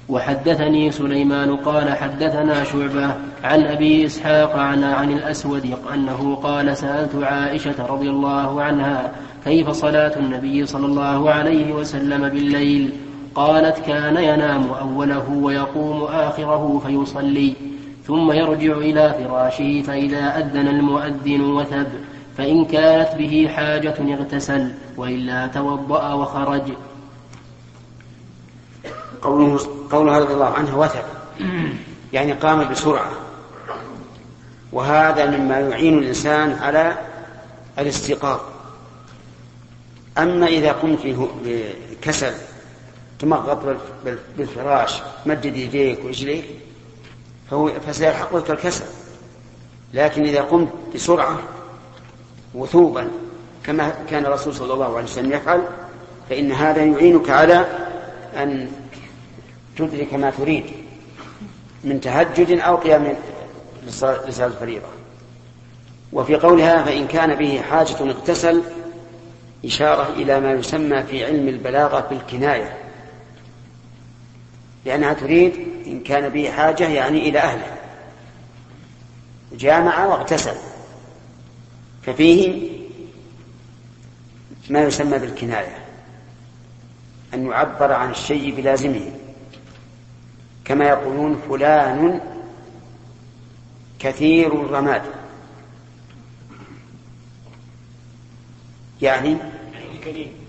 وحدثني 0.08 0.90
سليمان 0.90 1.56
قال 1.56 1.96
حدثنا 1.96 2.64
شعبة 2.64 3.14
عن 3.44 3.62
أبي 3.62 4.06
إسحاق 4.06 4.56
عن, 4.56 4.84
عن 4.84 5.12
الأسود 5.12 5.76
أنه 5.94 6.34
قال 6.42 6.76
سألت 6.76 7.14
عائشة 7.22 7.86
رضي 7.86 8.10
الله 8.10 8.62
عنها 8.62 9.12
كيف 9.44 9.70
صلاة 9.70 10.18
النبي 10.18 10.66
صلى 10.66 10.86
الله 10.86 11.30
عليه 11.30 11.72
وسلم 11.72 12.28
بالليل؟ 12.28 13.07
قالت 13.38 13.78
كان 13.78 14.16
ينام 14.16 14.70
أوله 14.70 15.30
ويقوم 15.30 16.02
آخره 16.02 16.82
فيصلي 16.86 17.54
ثم 18.06 18.32
يرجع 18.32 18.72
إلى 18.72 19.14
فراشه 19.18 19.82
فإذا 19.82 20.38
أذن 20.38 20.68
المؤذن 20.68 21.40
وثب 21.40 21.86
فإن 22.38 22.64
كانت 22.64 23.08
به 23.18 23.50
حاجة 23.56 23.94
اغتسل 24.14 24.72
وإلا 24.96 25.46
توضأ 25.46 26.12
وخرج. 26.12 26.62
قوله 29.22 29.60
قولها 29.90 30.18
رضي 30.18 30.34
الله 30.34 30.46
عنها 30.46 30.74
وثب 30.76 31.04
يعني 32.12 32.32
قام 32.32 32.68
بسرعة. 32.70 33.10
وهذا 34.72 35.38
مما 35.38 35.60
يعين 35.60 35.98
الإنسان 35.98 36.58
على 36.62 36.92
الاستيقاظ. 37.78 38.40
أما 40.18 40.46
إذا 40.46 40.72
قمت 40.72 41.28
بكسل 41.44 42.32
تمغط 43.18 43.58
بالفراش 44.38 45.02
مدد 45.26 45.56
يديك 45.56 46.04
ورجليك 46.04 46.44
فهو 47.50 47.68
فسيلحقك 47.86 48.50
الكسل 48.50 48.84
لكن 49.94 50.22
إذا 50.22 50.42
قمت 50.42 50.68
بسرعة 50.94 51.38
وثوبا 52.54 53.10
كما 53.64 53.94
كان 54.10 54.26
الرسول 54.26 54.54
صلى 54.54 54.74
الله 54.74 54.96
عليه 54.96 55.04
وسلم 55.04 55.32
يفعل 55.32 55.62
فإن 56.30 56.52
هذا 56.52 56.84
يعينك 56.84 57.30
على 57.30 57.66
أن 58.36 58.70
تدرك 59.76 60.14
ما 60.14 60.30
تريد 60.30 60.64
من 61.84 62.00
تهجد 62.00 62.60
أو 62.60 62.76
قيام 62.76 63.16
لصلاة 63.86 64.46
الفريضة. 64.46 64.86
وفي 66.12 66.36
قولها 66.36 66.82
فإن 66.82 67.06
كان 67.06 67.34
به 67.34 67.62
حاجة 67.70 68.00
اغتسل 68.00 68.62
إشارة 69.64 70.12
إلى 70.16 70.40
ما 70.40 70.52
يسمى 70.52 71.02
في 71.02 71.24
علم 71.24 71.48
البلاغة 71.48 72.06
بالكناية. 72.10 72.77
لأنها 74.88 75.12
تريد 75.12 75.54
إن 75.86 76.00
كان 76.00 76.28
به 76.28 76.50
حاجة 76.50 76.88
يعني 76.88 77.28
إلى 77.28 77.38
أهله. 77.38 77.76
جامع 79.52 80.06
واغتسل. 80.06 80.54
ففيه 82.02 82.70
ما 84.70 84.82
يسمى 84.82 85.18
بالكناية. 85.18 85.78
أن 87.34 87.46
يعبر 87.46 87.92
عن 87.92 88.10
الشيء 88.10 88.56
بلازمه. 88.56 89.12
كما 90.64 90.84
يقولون 90.84 91.42
فلان 91.48 92.20
كثير 93.98 94.52
الرماد. 94.52 95.02
يعني 99.02 99.36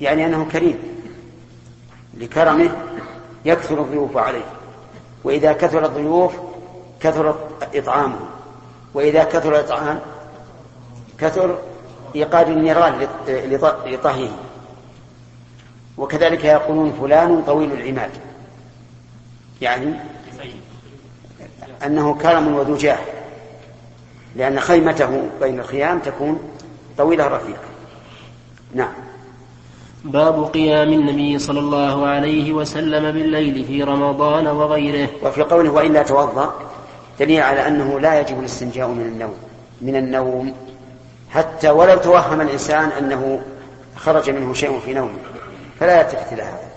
يعني 0.01 0.25
أنه 0.25 0.45
كريم. 0.51 0.77
لكرمه 2.17 2.88
يكثر 3.49 3.81
الضيوف 3.81 4.17
عليه. 4.17 4.45
وإذا 5.23 5.53
كثر 5.53 5.85
الضيوف 5.85 6.33
كثر 6.99 7.35
إطعامه. 7.75 8.19
وإذا 8.93 9.23
كثر 9.23 9.49
الإطعام 9.55 9.99
كثر 11.19 11.57
إيقاد 12.15 12.49
النيران 12.49 13.07
لطهيه. 13.85 14.31
وكذلك 15.97 16.45
يقولون 16.45 16.93
فلان 17.01 17.43
طويل 17.47 17.71
العماد. 17.71 18.11
يعني 19.61 19.93
أنه 21.85 22.13
كرم 22.13 22.55
وذو 22.55 22.75
جاه. 22.75 22.99
لأن 24.35 24.59
خيمته 24.59 25.29
بين 25.41 25.59
الخيام 25.59 25.99
تكون 25.99 26.39
طويلة 26.97 27.27
رفيقة. 27.27 27.69
نعم. 28.73 28.93
باب 30.03 30.43
قيام 30.43 30.93
النبي 30.93 31.39
صلى 31.39 31.59
الله 31.59 32.07
عليه 32.07 32.53
وسلم 32.53 33.11
بالليل 33.11 33.65
في 33.65 33.83
رمضان 33.83 34.47
وغيره. 34.47 35.09
وفي 35.23 35.41
قوله 35.41 35.69
وإلا 35.69 36.03
توضأ 36.03 36.53
دليل 37.19 37.41
على 37.41 37.67
أنه 37.67 37.99
لا 37.99 38.19
يجب 38.19 38.39
الاستنجاء 38.39 38.87
من 38.87 39.01
النوم 39.01 39.33
من 39.81 39.95
النوم 39.95 40.53
حتى 41.29 41.69
ولو 41.69 41.97
توهم 41.97 42.41
الإنسان 42.41 42.89
أنه 42.89 43.41
خرج 43.95 44.29
منه 44.29 44.53
شيء 44.53 44.79
في 44.79 44.93
نومه 44.93 45.19
فلا 45.79 46.01
يلتفت 46.01 46.33
إلى 46.33 46.41
هذا. 46.41 46.69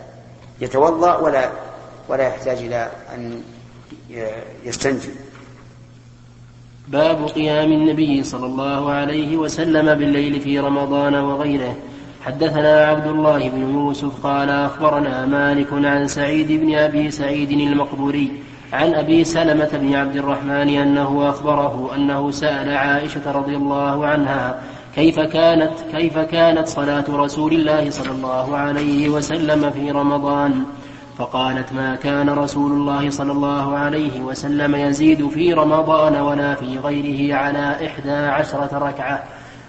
يتوضأ 0.60 1.16
ولا 1.16 1.50
ولا 2.08 2.28
يحتاج 2.28 2.56
إلى 2.56 2.90
أن 3.14 3.42
يستنجي. 4.64 5.10
باب 6.88 7.28
قيام 7.28 7.72
النبي 7.72 8.24
صلى 8.24 8.46
الله 8.46 8.90
عليه 8.90 9.36
وسلم 9.36 9.94
بالليل 9.94 10.40
في 10.40 10.58
رمضان 10.58 11.14
وغيره. 11.14 11.76
حدثنا 12.26 12.86
عبد 12.86 13.06
الله 13.06 13.48
بن 13.48 13.74
يوسف 13.74 14.26
قال 14.26 14.50
أخبرنا 14.50 15.26
مالك 15.26 15.72
عن 15.72 16.08
سعيد 16.08 16.52
بن 16.52 16.74
أبي 16.74 17.10
سعيد 17.10 17.50
المقبوري 17.50 18.32
عن 18.72 18.94
أبي 18.94 19.24
سلمة 19.24 19.68
بن 19.72 19.94
عبد 19.94 20.16
الرحمن 20.16 20.68
أنه 20.68 21.28
أخبره 21.28 21.90
أنه 21.94 22.30
سأل 22.30 22.76
عائشة 22.76 23.32
رضي 23.32 23.56
الله 23.56 24.06
عنها 24.06 24.62
كيف 24.94 25.20
كانت 25.20 25.72
كيف 25.92 26.18
كانت 26.18 26.68
صلاة 26.68 27.04
رسول 27.08 27.52
الله 27.52 27.90
صلى 27.90 28.10
الله 28.10 28.56
عليه 28.56 29.08
وسلم 29.08 29.70
في 29.70 29.90
رمضان؟ 29.90 30.64
فقالت 31.18 31.72
ما 31.72 31.96
كان 31.96 32.30
رسول 32.30 32.72
الله 32.72 33.10
صلى 33.10 33.32
الله 33.32 33.76
عليه 33.76 34.20
وسلم 34.20 34.74
يزيد 34.74 35.28
في 35.28 35.52
رمضان 35.52 36.20
ولا 36.20 36.54
في 36.54 36.78
غيره 36.78 37.36
على 37.36 37.86
إحدى 37.86 38.10
عشرة 38.10 38.78
ركعة. 38.78 39.24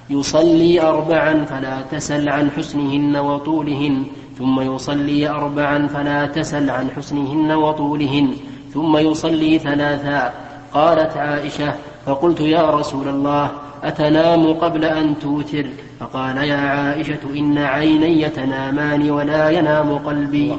يصلي 0.10 0.82
أربعا 0.82 1.46
فلا 1.46 1.82
تسل 1.92 2.30
عن 2.30 2.52
حسنهن 2.52 3.18
وطولهن 3.18 4.04
ثم 4.40 4.60
يصلي 4.60 5.30
أربعا 5.30 5.88
فلا 5.88 6.26
تسل 6.26 6.70
عن 6.70 6.92
حسنهن 6.92 7.52
وطولهن 7.52 8.36
ثم 8.74 8.98
يصلي 8.98 9.60
ثلاثا. 9.60 10.34
قالت 10.74 11.18
عائشة 11.18 11.74
فقلت 12.06 12.40
يا 12.42 12.70
رسول 12.70 13.08
الله 13.08 13.52
أتنام 13.84 14.54
قبل 14.54 14.86
أن 14.86 15.20
توتر؟ 15.20 15.66
فقال 16.00 16.38
يا 16.38 16.58
عائشة 16.58 17.20
إن 17.36 17.58
عيني 17.58 18.30
تنامان 18.30 19.12
ولا 19.12 19.50
ينام 19.50 19.98
قلبي. 19.98 20.58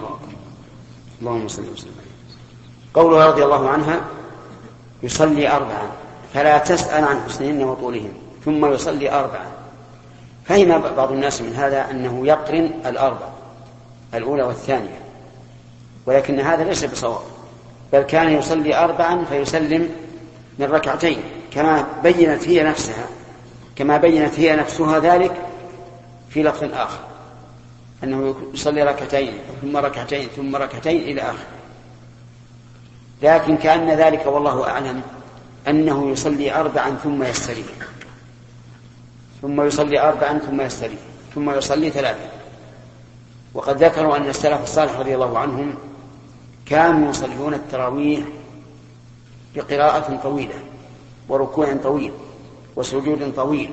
اللهم 1.21 1.49
صل 1.49 1.63
وسلم. 1.63 1.93
قولها 2.95 3.27
رضي 3.27 3.45
الله 3.45 3.69
عنها 3.69 4.01
يصلي 5.03 5.51
أربعا 5.51 5.89
فلا 6.35 6.59
تسأل 6.59 7.05
عن 7.05 7.17
حسنهن 7.29 7.65
وطولهن. 7.65 8.24
ثم 8.45 8.73
يصلي 8.73 9.13
أربعا 9.13 9.47
فهم 10.45 10.83
بعض 10.97 11.13
الناس 11.13 11.43
من 11.43 11.55
هذا 11.55 11.91
أنه 11.91 12.27
يقرن 12.27 12.71
الأربع 12.87 13.29
الأولى 14.15 14.43
والثانية 14.43 15.01
ولكن 16.07 16.41
هذا 16.41 16.65
ليس 16.65 16.85
بصواب 16.85 17.23
بل 17.93 18.03
كان 18.03 18.33
يصلي 18.33 18.77
أربعا 18.77 19.25
فيسلم 19.25 19.89
من 20.59 20.67
ركعتين 20.67 21.19
كما 21.51 21.87
بينت 22.03 22.49
هي 22.49 22.63
نفسها 22.63 23.07
كما 23.77 23.97
بينت 23.97 24.41
هي 24.41 24.57
نفسها 24.57 24.99
ذلك 24.99 25.33
في 26.29 26.43
لفظ 26.43 26.65
آخر 26.73 26.99
أنه 28.05 28.35
يصلي 28.55 28.83
ركعتين 28.83 29.33
ثم 29.63 29.77
ركعتين 29.77 30.29
ثم 30.37 30.57
ركعتين 30.57 31.01
إلى 31.01 31.23
آخر. 31.23 31.45
لكن 33.23 33.57
كأن 33.57 33.91
ذلك 33.91 34.27
والله 34.27 34.69
أعلم 34.69 35.01
أنه 35.69 36.11
يصلي 36.11 36.55
أربعا 36.55 36.97
ثم 37.05 37.23
يستريح. 37.23 37.67
ثم 39.45 39.63
يصلي 39.63 40.01
أربعا 40.01 40.39
ثم 40.39 40.61
يستريح 40.61 40.99
ثم 41.35 41.51
يصلي 41.51 41.91
ثلاثا. 41.91 42.31
وقد 43.55 43.85
ذكروا 43.85 44.17
أن 44.17 44.29
السلف 44.29 44.63
الصالح 44.63 44.99
رضي 44.99 45.15
الله 45.15 45.39
عنهم 45.39 45.75
كانوا 46.67 47.11
يصلون 47.11 47.55
التراويح 47.55 48.21
بقراءة 49.55 50.21
طويلة 50.23 50.55
وركوع 51.29 51.77
طويل 51.77 52.13
وسجود 52.77 53.33
طويل 53.37 53.71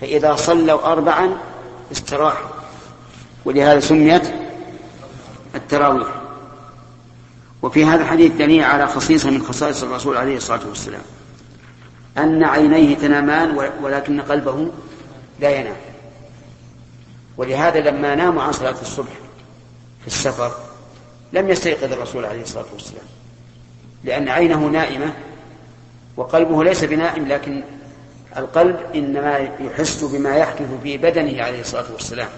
فإذا 0.00 0.34
صلوا 0.34 0.92
أربعا 0.92 1.38
استراحوا. 1.92 2.48
ولهذا 3.44 3.80
سميت 3.80 4.34
التراويح. 5.54 6.08
وفي 7.62 7.84
هذا 7.84 8.02
الحديث 8.02 8.32
دليل 8.32 8.64
على 8.64 8.86
خصيصة 8.86 9.30
من 9.30 9.42
خصائص 9.42 9.82
الرسول 9.82 10.16
عليه 10.16 10.36
الصلاة 10.36 10.68
والسلام 10.68 11.02
أن 12.18 12.44
عينيه 12.44 12.96
تنامان 12.96 13.70
ولكن 13.82 14.20
قلبه 14.20 14.70
لا 15.40 15.50
ينام. 15.50 15.76
ولهذا 17.36 17.80
لما 17.80 18.14
ناموا 18.14 18.42
عن 18.42 18.52
صلاة 18.52 18.80
الصبح 18.82 19.12
في 20.00 20.06
السفر 20.06 20.52
لم 21.32 21.50
يستيقظ 21.50 21.92
الرسول 21.92 22.24
عليه 22.24 22.42
الصلاة 22.42 22.64
والسلام 22.72 23.04
لأن 24.04 24.28
عينه 24.28 24.66
نائمة 24.66 25.12
وقلبه 26.16 26.64
ليس 26.64 26.84
بنائم 26.84 27.28
لكن 27.28 27.62
القلب 28.36 28.76
إنما 28.94 29.38
يحس 29.38 30.04
بما 30.04 30.36
يحدث 30.36 30.68
في 30.82 30.96
بدنه 30.98 31.42
عليه 31.42 31.60
الصلاة 31.60 31.92
والسلام. 31.92 32.28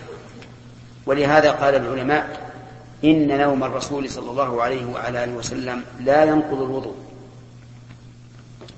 ولهذا 1.06 1.50
قال 1.50 1.74
العلماء 1.74 2.50
إن 3.04 3.38
نوم 3.38 3.64
الرسول 3.64 4.10
صلى 4.10 4.30
الله 4.30 4.62
عليه 4.62 4.86
وعلى 4.86 5.24
آله 5.24 5.32
وسلم 5.32 5.84
لا 6.00 6.24
ينقض 6.24 6.62
الوضوء 6.62 6.94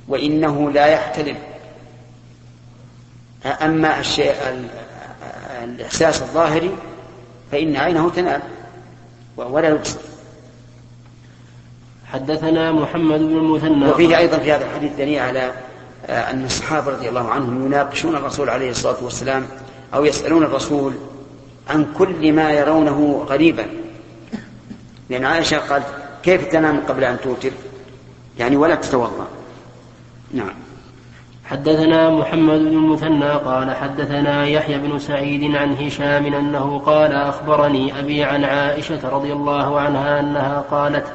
وإنه 0.08 0.70
لا 0.70 0.86
يحتلم 0.86 1.36
أما 3.46 4.00
الشيء 4.00 4.34
الإحساس 5.64 6.22
الظاهري 6.22 6.76
فإن 7.52 7.76
عينه 7.76 8.10
تنام 8.10 8.40
ولا 9.36 9.68
يبصر. 9.68 9.98
حدثنا 12.12 12.72
محمد 12.72 13.20
بن 13.20 13.36
المثنى. 13.36 13.90
وفيه 13.90 14.18
أيضا 14.18 14.38
في 14.38 14.52
هذا 14.52 14.64
الحديث 14.64 14.92
دليل 14.92 15.18
على 15.18 15.52
أن 16.08 16.44
الصحابة 16.44 16.92
رضي 16.92 17.08
الله 17.08 17.30
عنهم 17.30 17.66
يناقشون 17.66 18.16
الرسول 18.16 18.50
عليه 18.50 18.70
الصلاة 18.70 19.04
والسلام 19.04 19.46
أو 19.94 20.04
يسألون 20.04 20.42
الرسول 20.42 20.92
عن 21.68 21.86
كل 21.98 22.32
ما 22.32 22.52
يرونه 22.52 23.26
غريبا. 23.28 23.66
لأن 25.10 25.24
عائشة 25.24 25.58
قالت 25.58 25.86
كيف 26.22 26.52
تنام 26.52 26.80
قبل 26.88 27.04
أن 27.04 27.20
توتر؟ 27.20 27.50
يعني 28.38 28.56
ولا 28.56 28.74
تتوضأ. 28.74 29.26
نعم. 30.34 30.54
حدثنا 31.44 32.10
محمد 32.10 32.58
بن 32.58 32.66
المثنى 32.66 33.30
قال 33.30 33.70
حدثنا 33.70 34.46
يحيى 34.46 34.78
بن 34.78 34.98
سعيد 34.98 35.56
عن 35.56 35.72
هشام 35.72 36.26
أنه 36.26 36.78
قال 36.78 37.12
أخبرني 37.12 37.98
أبي 37.98 38.24
عن 38.24 38.44
عائشة 38.44 39.08
رضي 39.08 39.32
الله 39.32 39.80
عنها 39.80 40.20
أنها 40.20 40.64
قالت 40.70 41.06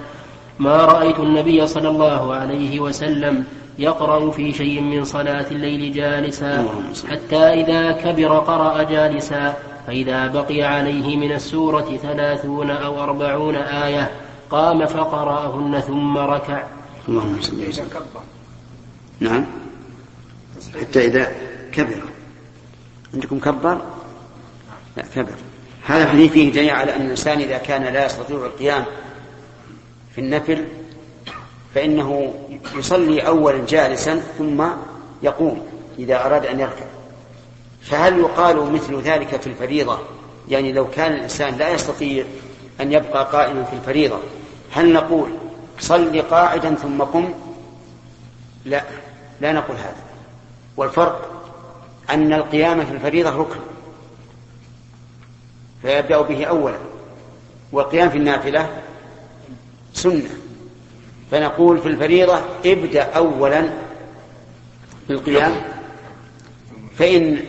ما 0.59 0.85
رأيت 0.85 1.19
النبي 1.19 1.67
صلى 1.67 1.89
الله 1.89 2.33
عليه 2.35 2.79
وسلم 2.79 3.43
يقرأ 3.79 4.31
في 4.31 4.53
شيء 4.53 4.81
من 4.81 5.03
صلاة 5.03 5.45
الليل 5.51 5.93
جالسا 5.93 6.67
حتى 7.11 7.37
إذا 7.37 7.91
كبر 7.91 8.37
قرأ 8.39 8.83
جالسا 8.83 9.53
فإذا 9.87 10.27
بقي 10.27 10.63
عليه 10.63 11.17
من 11.17 11.31
السورة 11.31 11.99
ثلاثون 12.01 12.71
أو 12.71 13.03
أربعون 13.03 13.55
آية 13.55 14.11
قام 14.49 14.85
فقرأهن 14.85 15.79
ثم 15.79 16.17
ركع. 16.17 16.63
اللهم 17.09 17.37
صل 17.41 17.67
وسلم 17.69 17.87
نعم. 19.19 19.45
حتى 20.81 21.05
إذا 21.05 21.31
كبر. 21.71 22.01
عندكم 23.13 23.39
كبر؟ 23.39 23.81
لا 24.97 25.03
كبر. 25.15 25.35
هذا 25.85 26.03
الحديث 26.03 26.31
فيه 26.31 26.51
دليل 26.51 26.69
على 26.69 26.95
أن 26.95 27.01
الإنسان 27.01 27.39
إذا 27.39 27.57
كان 27.57 27.83
لا 27.83 28.05
يستطيع 28.05 28.37
القيام 28.37 28.85
في 30.15 30.21
النفل 30.21 30.65
فإنه 31.75 32.33
يصلي 32.75 33.27
أولا 33.27 33.65
جالسا 33.65 34.23
ثم 34.37 34.63
يقوم 35.23 35.67
إذا 35.99 36.25
أراد 36.25 36.45
أن 36.45 36.59
يركع. 36.59 36.85
فهل 37.81 38.19
يقال 38.19 38.73
مثل 38.73 39.01
ذلك 39.01 39.41
في 39.41 39.47
الفريضة؟ 39.47 39.99
يعني 40.49 40.73
لو 40.73 40.89
كان 40.89 41.13
الإنسان 41.13 41.57
لا 41.57 41.69
يستطيع 41.69 42.25
أن 42.81 42.93
يبقى 42.93 43.25
قائما 43.31 43.63
في 43.63 43.73
الفريضة 43.73 44.19
هل 44.71 44.93
نقول 44.93 45.29
صل 45.79 46.21
قاعدا 46.21 46.75
ثم 46.75 47.01
قم؟ 47.01 47.33
لا 48.65 48.83
لا 49.41 49.51
نقول 49.51 49.77
هذا. 49.77 50.06
والفرق 50.77 51.43
أن 52.09 52.33
القيام 52.33 52.85
في 52.85 52.91
الفريضة 52.91 53.29
ركن 53.29 53.59
فيبدأ 55.81 56.21
به 56.21 56.45
أولا 56.45 56.77
والقيام 57.71 58.09
في 58.09 58.17
النافلة 58.17 58.69
سنة. 59.93 60.29
فنقول 61.31 61.79
في 61.79 61.87
الفريضة 61.87 62.41
ابدأ 62.65 63.03
أولا 63.03 63.69
بالقيام 65.09 65.61
فإن 66.97 67.43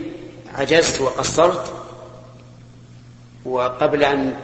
عجزت 0.55 1.01
وقصرت 1.01 1.73
وقبل 3.45 4.03
أن 4.03 4.35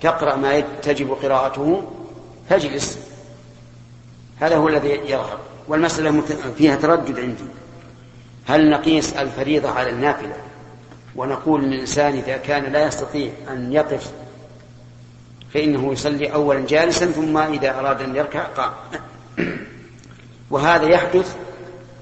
تقرأ 0.00 0.36
ما 0.36 0.60
تجب 0.60 1.10
قراءته 1.10 1.82
فاجلس. 2.48 2.98
هذا 4.40 4.56
هو 4.56 4.68
الذي 4.68 4.88
يظهر 4.88 5.38
والمسألة 5.68 6.22
فيها 6.56 6.76
تردد 6.76 7.20
عندي. 7.20 7.44
هل 8.48 8.70
نقيس 8.70 9.12
الفريضة 9.12 9.70
على 9.70 9.90
النافلة؟ 9.90 10.36
ونقول 11.16 11.64
للإنسان 11.64 12.12
إذا 12.12 12.36
كان 12.36 12.72
لا 12.72 12.86
يستطيع 12.86 13.30
أن 13.50 13.72
يقف 13.72 14.12
فإنه 15.54 15.92
يصلي 15.92 16.34
أولا 16.34 16.66
جالسا 16.66 17.06
ثم 17.06 17.38
إذا 17.38 17.78
أراد 17.78 18.02
أن 18.02 18.16
يركع 18.16 18.42
قام. 18.42 18.72
وهذا 20.50 20.86
يحدث 20.86 21.36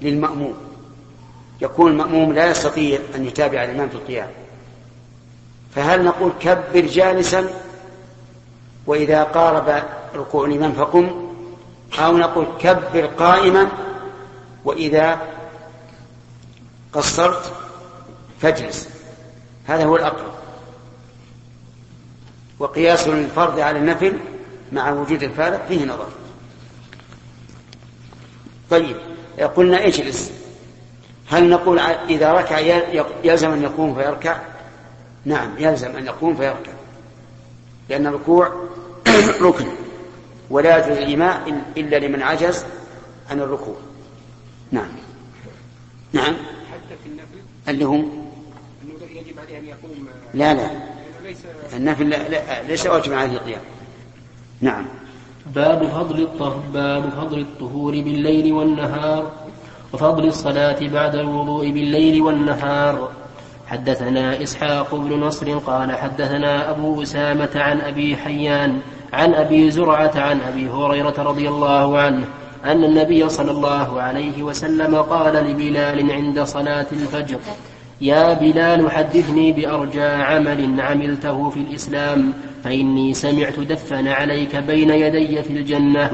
للمأموم. 0.01 0.53
يكون 1.61 1.91
المأموم 1.91 2.33
لا 2.33 2.49
يستطيع 2.49 2.99
أن 3.15 3.25
يتابع 3.25 3.63
الإمام 3.63 3.89
في 3.89 3.95
القيام. 3.95 4.29
فهل 5.75 6.05
نقول 6.05 6.31
كبر 6.39 6.85
جالسا؟ 6.85 7.49
وإذا 8.85 9.23
قارب 9.23 9.83
ركوع 10.15 10.45
الإمام 10.45 10.73
فقم. 10.73 11.31
أو 11.99 12.17
نقول 12.17 12.45
كبر 12.59 13.05
قائما؟ 13.05 13.67
وإذا 14.65 15.36
قصرت 16.97 17.53
فاجلس. 18.41 18.89
هذا 19.65 19.85
هو 19.85 19.95
الأقرب. 19.95 20.31
وقياس 22.59 23.07
الفرض 23.07 23.59
على 23.59 23.79
النفل 23.79 24.19
مع 24.71 24.91
وجود 24.91 25.23
الفارق 25.23 25.65
فيه 25.67 25.85
نظر. 25.85 26.07
طيب 28.69 28.97
قلنا 29.55 29.87
اجلس. 29.87 30.31
هل 31.27 31.49
نقول 31.49 31.79
إذا 32.09 32.31
ركع 32.33 32.59
يلزم 33.23 33.51
أن 33.51 33.63
يقوم 33.63 33.95
فيركع؟ 33.95 34.37
نعم 35.25 35.49
يلزم 35.57 35.97
أن 35.97 36.05
يقوم 36.05 36.35
فيركع. 36.35 36.71
لأن 37.89 38.07
الركوع 38.07 38.67
ركن. 39.41 39.67
ولا 40.49 40.77
يجوز 40.77 40.97
الإيماء 40.97 41.61
إلا 41.77 41.95
لمن 41.95 42.21
عجز 42.21 42.65
عن 43.29 43.39
الركوع. 43.39 43.75
نعم. 44.71 44.89
نعم. 46.13 46.35
اللي 47.67 47.85
هو 47.85 47.95
يجب 47.95 49.39
عليه 49.47 49.57
أن 49.59 49.65
يقوم 49.65 50.07
لا 50.33 50.53
لا 50.53 50.69
النفل 51.75 52.09
لا 52.09 52.63
ليس 52.67 52.85
واجبا 52.87 53.15
عليه 53.15 53.33
القيام. 53.33 53.61
نعم. 54.61 54.85
باب 55.55 55.87
فضل 55.87 56.27
باب 56.73 57.09
فضل 57.09 57.39
الطهور 57.39 57.91
بالليل 57.91 58.53
والنهار 58.53 59.31
وفضل 59.93 60.27
الصلاة 60.27 60.87
بعد 60.87 61.15
الوضوء 61.15 61.69
بالليل 61.71 62.21
والنهار. 62.21 63.11
حدثنا 63.67 64.43
إسحاق 64.43 64.95
بن 64.95 65.19
نصر 65.19 65.57
قال 65.57 65.91
حدثنا 65.91 66.69
أبو 66.69 67.03
أسامة 67.03 67.49
عن 67.55 67.81
أبي 67.81 68.17
حيان 68.17 68.79
عن 69.13 69.33
أبي 69.33 69.71
زرعة 69.71 70.11
عن 70.15 70.41
أبي 70.41 70.69
هريرة 70.69 71.13
رضي 71.17 71.49
الله 71.49 71.99
عنه 71.99 72.25
أن 72.65 72.83
النبي 72.83 73.29
صلى 73.29 73.51
الله 73.51 74.01
عليه 74.01 74.43
وسلم 74.43 74.95
قال 74.95 75.33
لبلال 75.33 76.11
عند 76.11 76.43
صلاة 76.43 76.87
الفجر 76.91 77.39
يا 78.01 78.33
بلال 78.33 78.91
حدثني 78.91 79.51
بأرجى 79.51 80.01
عمل 80.01 80.81
عملته 80.81 81.49
في 81.49 81.59
الإسلام 81.59 82.33
فإني 82.63 83.13
سمعت 83.13 83.59
دفن 83.59 84.07
عليك 84.07 84.55
بين 84.55 84.89
يدي 84.89 85.43
في 85.43 85.49
الجنة. 85.49 86.11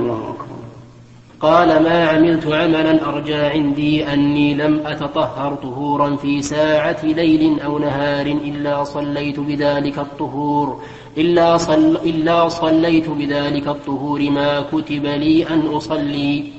قال 1.44 1.84
ما 1.84 2.08
عملت 2.08 2.48
عملا 2.48 3.10
أرجى 3.10 3.36
عندي 3.36 4.14
أني 4.14 4.54
لم 4.54 4.88
أتطهر 4.88 5.56
طهورا 5.56 6.16
في 6.16 6.42
ساعة 6.42 7.06
ليل 7.06 7.60
أو 7.60 7.80
نهار 7.80 8.26
إلا 8.26 8.84
صليت 8.84 9.40
بذلك 9.40 10.00
الطهور 10.00 10.84
إلا, 11.18 11.58
صل 11.58 11.96
إلا 11.96 12.50
صليت 12.50 13.10
بذلك 13.10 13.68
الطهور 13.68 14.22
ما 14.22 14.62
كتب 14.62 15.06
لي 15.06 15.48
أن 15.48 15.60
أصلي. 15.60 16.52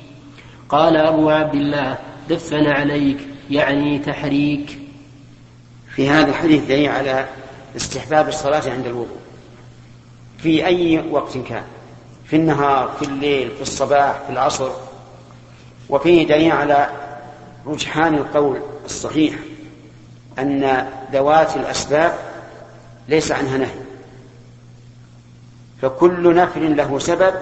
قال 0.68 0.96
أبو 0.96 1.30
عبد 1.30 1.54
الله 1.54 1.98
دفن 2.30 2.66
عليك 2.66 3.18
يعني 3.50 3.98
تحريك. 3.98 4.78
في 5.94 6.08
هذا 6.08 6.28
الحديث 6.28 6.64
دليل 6.64 6.88
على 6.88 7.26
استحباب 7.76 8.28
الصلاة 8.28 8.70
عند 8.70 8.86
الوضوء 8.86 9.20
في 10.38 10.66
أي 10.66 11.04
وقت 11.10 11.38
كان. 11.38 11.64
في 12.26 12.36
النهار 12.36 12.94
في 12.98 13.04
الليل 13.04 13.50
في 13.50 13.62
الصباح 13.62 14.20
في 14.26 14.32
العصر. 14.32 14.70
وفيه 15.88 16.26
دليل 16.26 16.52
على 16.52 16.90
رجحان 17.66 18.14
القول 18.14 18.60
الصحيح 18.84 19.34
أن 20.38 20.88
ذوات 21.12 21.56
الأسباب 21.56 22.18
ليس 23.08 23.32
عنها 23.32 23.58
نهي. 23.58 23.84
فكل 25.82 26.34
نفل 26.34 26.76
له 26.76 26.98
سبب 26.98 27.34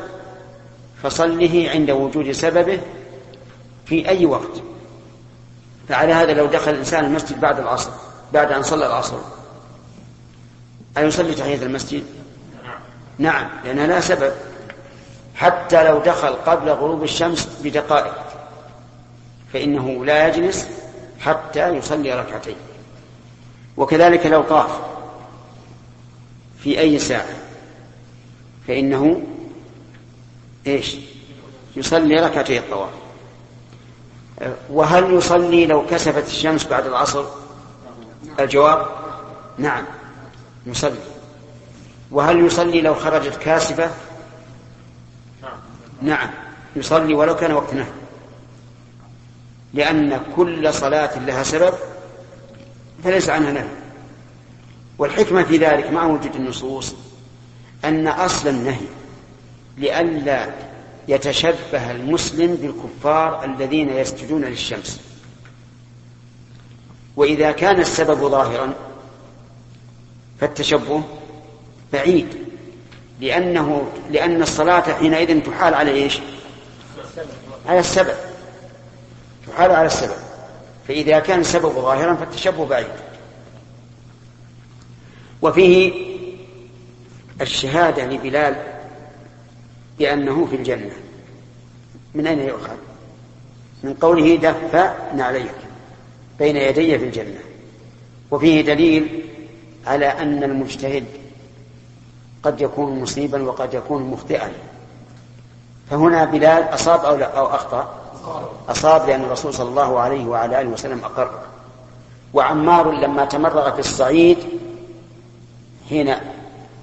فصله 1.03 1.71
عند 1.75 1.91
وجود 1.91 2.33
سببه 2.33 2.81
في 3.87 4.09
أي 4.09 4.27
وقت. 4.27 4.63
فعلى 5.89 6.13
هذا 6.13 6.33
لو 6.33 6.47
دخل 6.47 6.71
الإنسان 6.71 7.05
المسجد 7.05 7.41
بعد 7.41 7.59
العصر 7.59 7.91
بعد 8.33 8.53
أن 8.53 8.63
صلى 8.63 8.87
العصر. 8.87 9.19
أيصلي 10.99 11.35
تحية 11.35 11.63
المسجد؟ 11.63 12.05
نعم 13.19 13.49
لأنها 13.65 13.87
لا 13.87 14.01
سبب. 14.01 14.33
حتى 15.35 15.85
لو 15.85 15.99
دخل 15.99 16.29
قبل 16.29 16.71
غروب 16.71 17.03
الشمس 17.03 17.49
بدقائق 17.65 18.15
فإنه 19.53 20.05
لا 20.05 20.29
يجلس 20.29 20.69
حتى 21.21 21.69
يصلي 21.69 22.15
ركعتين 22.15 22.57
وكذلك 23.77 24.27
لو 24.27 24.43
طاف 24.43 24.81
في 26.59 26.81
أي 26.81 26.99
ساعة 26.99 27.35
فإنه 28.69 29.23
إيش؟ 30.67 30.97
يصلي 31.77 32.17
ركعتي 32.17 32.59
الطواف 32.59 32.91
وهل 34.71 35.15
يصلي 35.15 35.67
لو 35.67 35.87
كسفت 35.87 36.27
الشمس 36.27 36.67
بعد 36.67 36.87
العصر؟ 36.87 37.25
الجواب 38.41 38.87
نعم 39.59 39.85
يصلي 40.67 40.99
وهل 42.11 42.47
يصلي 42.47 42.81
لو 42.81 42.95
خرجت 42.95 43.37
كاسفة؟ 43.37 43.91
نعم 46.03 46.31
يصلي 46.77 47.15
ولو 47.15 47.37
كان 47.37 47.53
وقت 47.53 47.75
نهي 47.75 47.87
لأن 49.75 50.21
كل 50.37 50.75
صلاة 50.75 51.19
لها 51.19 51.43
سبب 51.43 51.75
فليس 53.05 53.29
عنها 53.29 53.53
نهي. 53.53 53.69
والحكمة 54.99 55.43
في 55.43 55.57
ذلك 55.57 55.91
مع 55.91 56.07
وجود 56.07 56.35
النصوص 56.35 56.95
أن 57.85 58.09
أصل 58.09 58.49
النهي 58.49 58.87
لئلا 59.79 60.51
يتشبه 61.09 61.91
المسلم 61.91 62.55
بالكفار 62.55 63.45
الذين 63.45 63.89
يسجدون 63.89 64.45
للشمس. 64.45 65.01
وإذا 67.17 67.53
كان 67.53 67.81
السبب 67.81 68.29
ظاهرا 68.29 68.75
فالتشبه 70.41 71.03
بعيد. 71.93 72.42
لأنه 73.23 73.89
لأن 74.11 74.43
الصلاة 74.43 74.81
حينئذ 74.81 75.43
تحال 75.43 75.75
على 75.75 75.91
إيش؟ 75.91 76.19
على 77.67 77.79
السبب. 77.79 78.15
تحال 79.47 79.71
على 79.71 79.87
السبب. 79.87 80.17
فإذا 80.89 81.19
كان 81.19 81.41
السبب 81.41 81.73
ظاهرا 81.73 82.15
فالتشبه 82.15 82.67
بعيد. 82.67 82.87
وفيه 85.43 85.93
الشهادة 87.41 88.05
لبلال 88.05 88.57
بأنه 89.99 90.47
في 90.47 90.57
الجنة. 90.57 90.93
من 92.15 92.27
أين 92.27 92.41
يؤخذ؟ 92.41 92.77
من 93.83 93.95
قوله 93.95 94.37
دف 94.37 94.75
نعليك 95.15 95.55
بين 96.39 96.57
يدي 96.57 96.99
في 96.99 97.05
الجنة. 97.05 97.41
وفيه 98.31 98.61
دليل 98.61 99.25
على 99.87 100.07
أن 100.07 100.45
المجتهد 100.45 101.05
قد 102.43 102.61
يكون 102.61 103.03
مصيبا 103.03 103.43
وقد 103.43 103.75
يكون 103.75 104.03
مخطئا. 104.03 104.53
فهنا 105.91 106.25
بلال 106.25 106.75
أصاب 106.75 107.05
أو, 107.05 107.17
لا؟ 107.17 107.39
أو 107.39 107.47
أخطأ؟ 107.47 107.95
أصاب 108.69 109.09
لأن 109.09 109.21
الرسول 109.21 109.55
صلى 109.55 109.69
الله 109.69 110.01
عليه 110.01 110.27
وعلى 110.27 110.61
آله 110.61 110.71
وسلم 110.71 111.05
أقر. 111.05 111.31
وعمار 112.35 112.91
لما 112.91 113.25
تمرغ 113.25 113.71
في 113.71 113.79
الصعيد 113.79 114.39
حين 115.89 116.15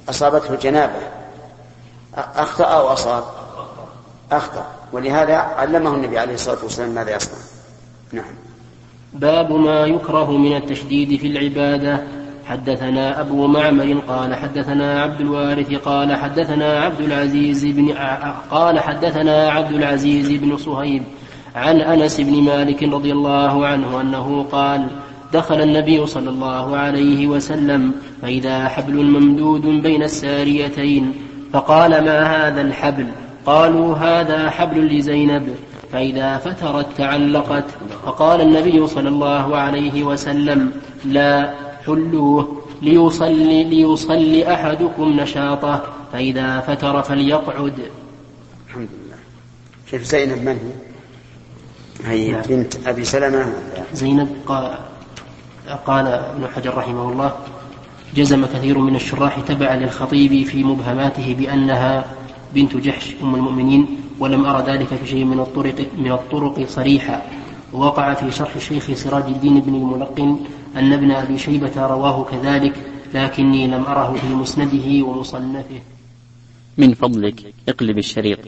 أصابته 0.10 0.54
الجنابة 0.54 1.00
أخطأ 2.16 2.64
أو 2.64 2.88
أصاب؟ 2.88 3.24
أخطأ. 4.32 4.66
ولهذا 4.92 5.36
علمه 5.36 5.96
النبي 5.96 6.20
عليه 6.20 6.34
الصلاة 6.34 6.58
والسلام 6.64 6.90
ماذا 6.90 7.16
يصنع. 7.16 7.38
نعم. 8.12 8.34
باب 9.14 9.52
ما 9.52 9.86
يكره 9.86 10.32
من 10.32 10.56
التشديد 10.56 11.20
في 11.20 11.28
العبادة. 11.28 12.04
حدثنا 12.50 13.22
أبو 13.22 13.48
معمر 13.48 14.02
قال 14.08 14.36
حدثنا 14.36 15.02
عبد 15.02 15.22
الوارث 15.22 15.74
قال 15.74 16.16
حدثنا 16.16 16.80
عبد 16.80 17.02
العزيز 17.02 17.66
بن 17.66 17.94
قال 18.52 18.80
حدثنا 18.80 19.50
عبد 19.50 19.72
العزيز 19.72 20.32
بن 20.32 20.58
صهيب 20.58 21.04
عن 21.56 21.82
أنس 21.82 22.22
بن 22.22 22.42
مالك 22.42 22.84
رضي 22.84 23.12
الله 23.12 23.68
عنه 23.68 24.02
أنه 24.02 24.46
قال 24.52 24.88
دخل 25.34 25.62
النبي 25.62 26.06
صلى 26.06 26.30
الله 26.30 26.78
عليه 26.78 27.28
وسلم 27.28 27.92
فإذا 28.22 28.68
حبل 28.68 29.06
ممدود 29.06 29.62
بين 29.62 30.04
الساريتين 30.04 31.14
فقال 31.54 31.92
ما 31.92 32.22
هذا 32.22 32.62
الحبل؟ 32.62 33.08
قالوا 33.46 33.96
هذا 33.96 34.50
حبل 34.50 34.98
لزينب. 34.98 35.56
فإذا 35.92 36.38
فترت 36.38 36.86
تعلقت 36.98 37.66
فقال 38.06 38.42
النبي 38.42 38.88
صلى 38.88 39.10
الله 39.10 39.58
عليه 39.58 40.04
وسلم 40.04 40.72
لا. 41.06 41.69
حلوة 41.86 42.62
ليصلي, 42.82 43.64
ليصلي 43.64 44.54
أحدكم 44.54 45.20
نشاطه 45.20 45.84
فإذا 46.14 46.60
فتر 46.60 47.02
فليقعد. 47.02 47.80
الحمد 48.68 48.90
لله. 49.06 49.18
كيف 49.92 50.04
زينب 50.04 50.44
من 50.44 50.58
هي؟ 52.06 52.36
هي 52.36 52.42
بنت 52.50 52.88
أبي 52.88 53.04
سلمة. 53.04 53.54
زينب 53.94 54.30
قال, 54.46 54.78
قال 55.86 56.08
ابن 56.08 56.48
حجر 56.56 56.78
رحمه 56.78 57.12
الله 57.12 57.34
جزم 58.16 58.46
كثير 58.46 58.78
من 58.78 58.96
الشراح 58.96 59.40
تبعا 59.40 59.76
للخطيب 59.76 60.46
في 60.48 60.64
مبهماته 60.64 61.36
بأنها 61.40 62.06
بنت 62.54 62.78
جحش 62.78 63.16
أم 63.24 63.36
المؤمنين 63.36 63.86
ولم 64.20 64.46
أرى 64.46 64.72
ذلك 64.72 64.88
في 64.88 65.08
شيء 65.08 65.26
من 65.26 65.40
الطرق 65.40 65.86
من 65.98 66.12
الطرق 66.12 66.66
صريحا 66.68 67.22
ووقع 67.74 68.14
في 68.14 68.32
شرح 68.32 68.56
الشيخ 68.56 68.94
سراج 68.94 69.24
الدين 69.24 69.60
بن 69.60 69.76
الملقن 69.76 70.40
أن 70.76 70.94
ابن 70.94 71.12
أبي 71.12 71.38
شيبة 71.38 71.88
رواه 71.88 72.24
كذلك 72.24 72.74
لكني 73.14 73.68
لم 73.68 73.86
أره 73.86 74.14
في 74.14 74.28
مسنده 74.28 75.06
ومصنفه. 75.06 75.82
من 76.78 76.94
فضلك 76.94 77.54
اقلب 77.70 77.98
الشريط. 77.98 78.40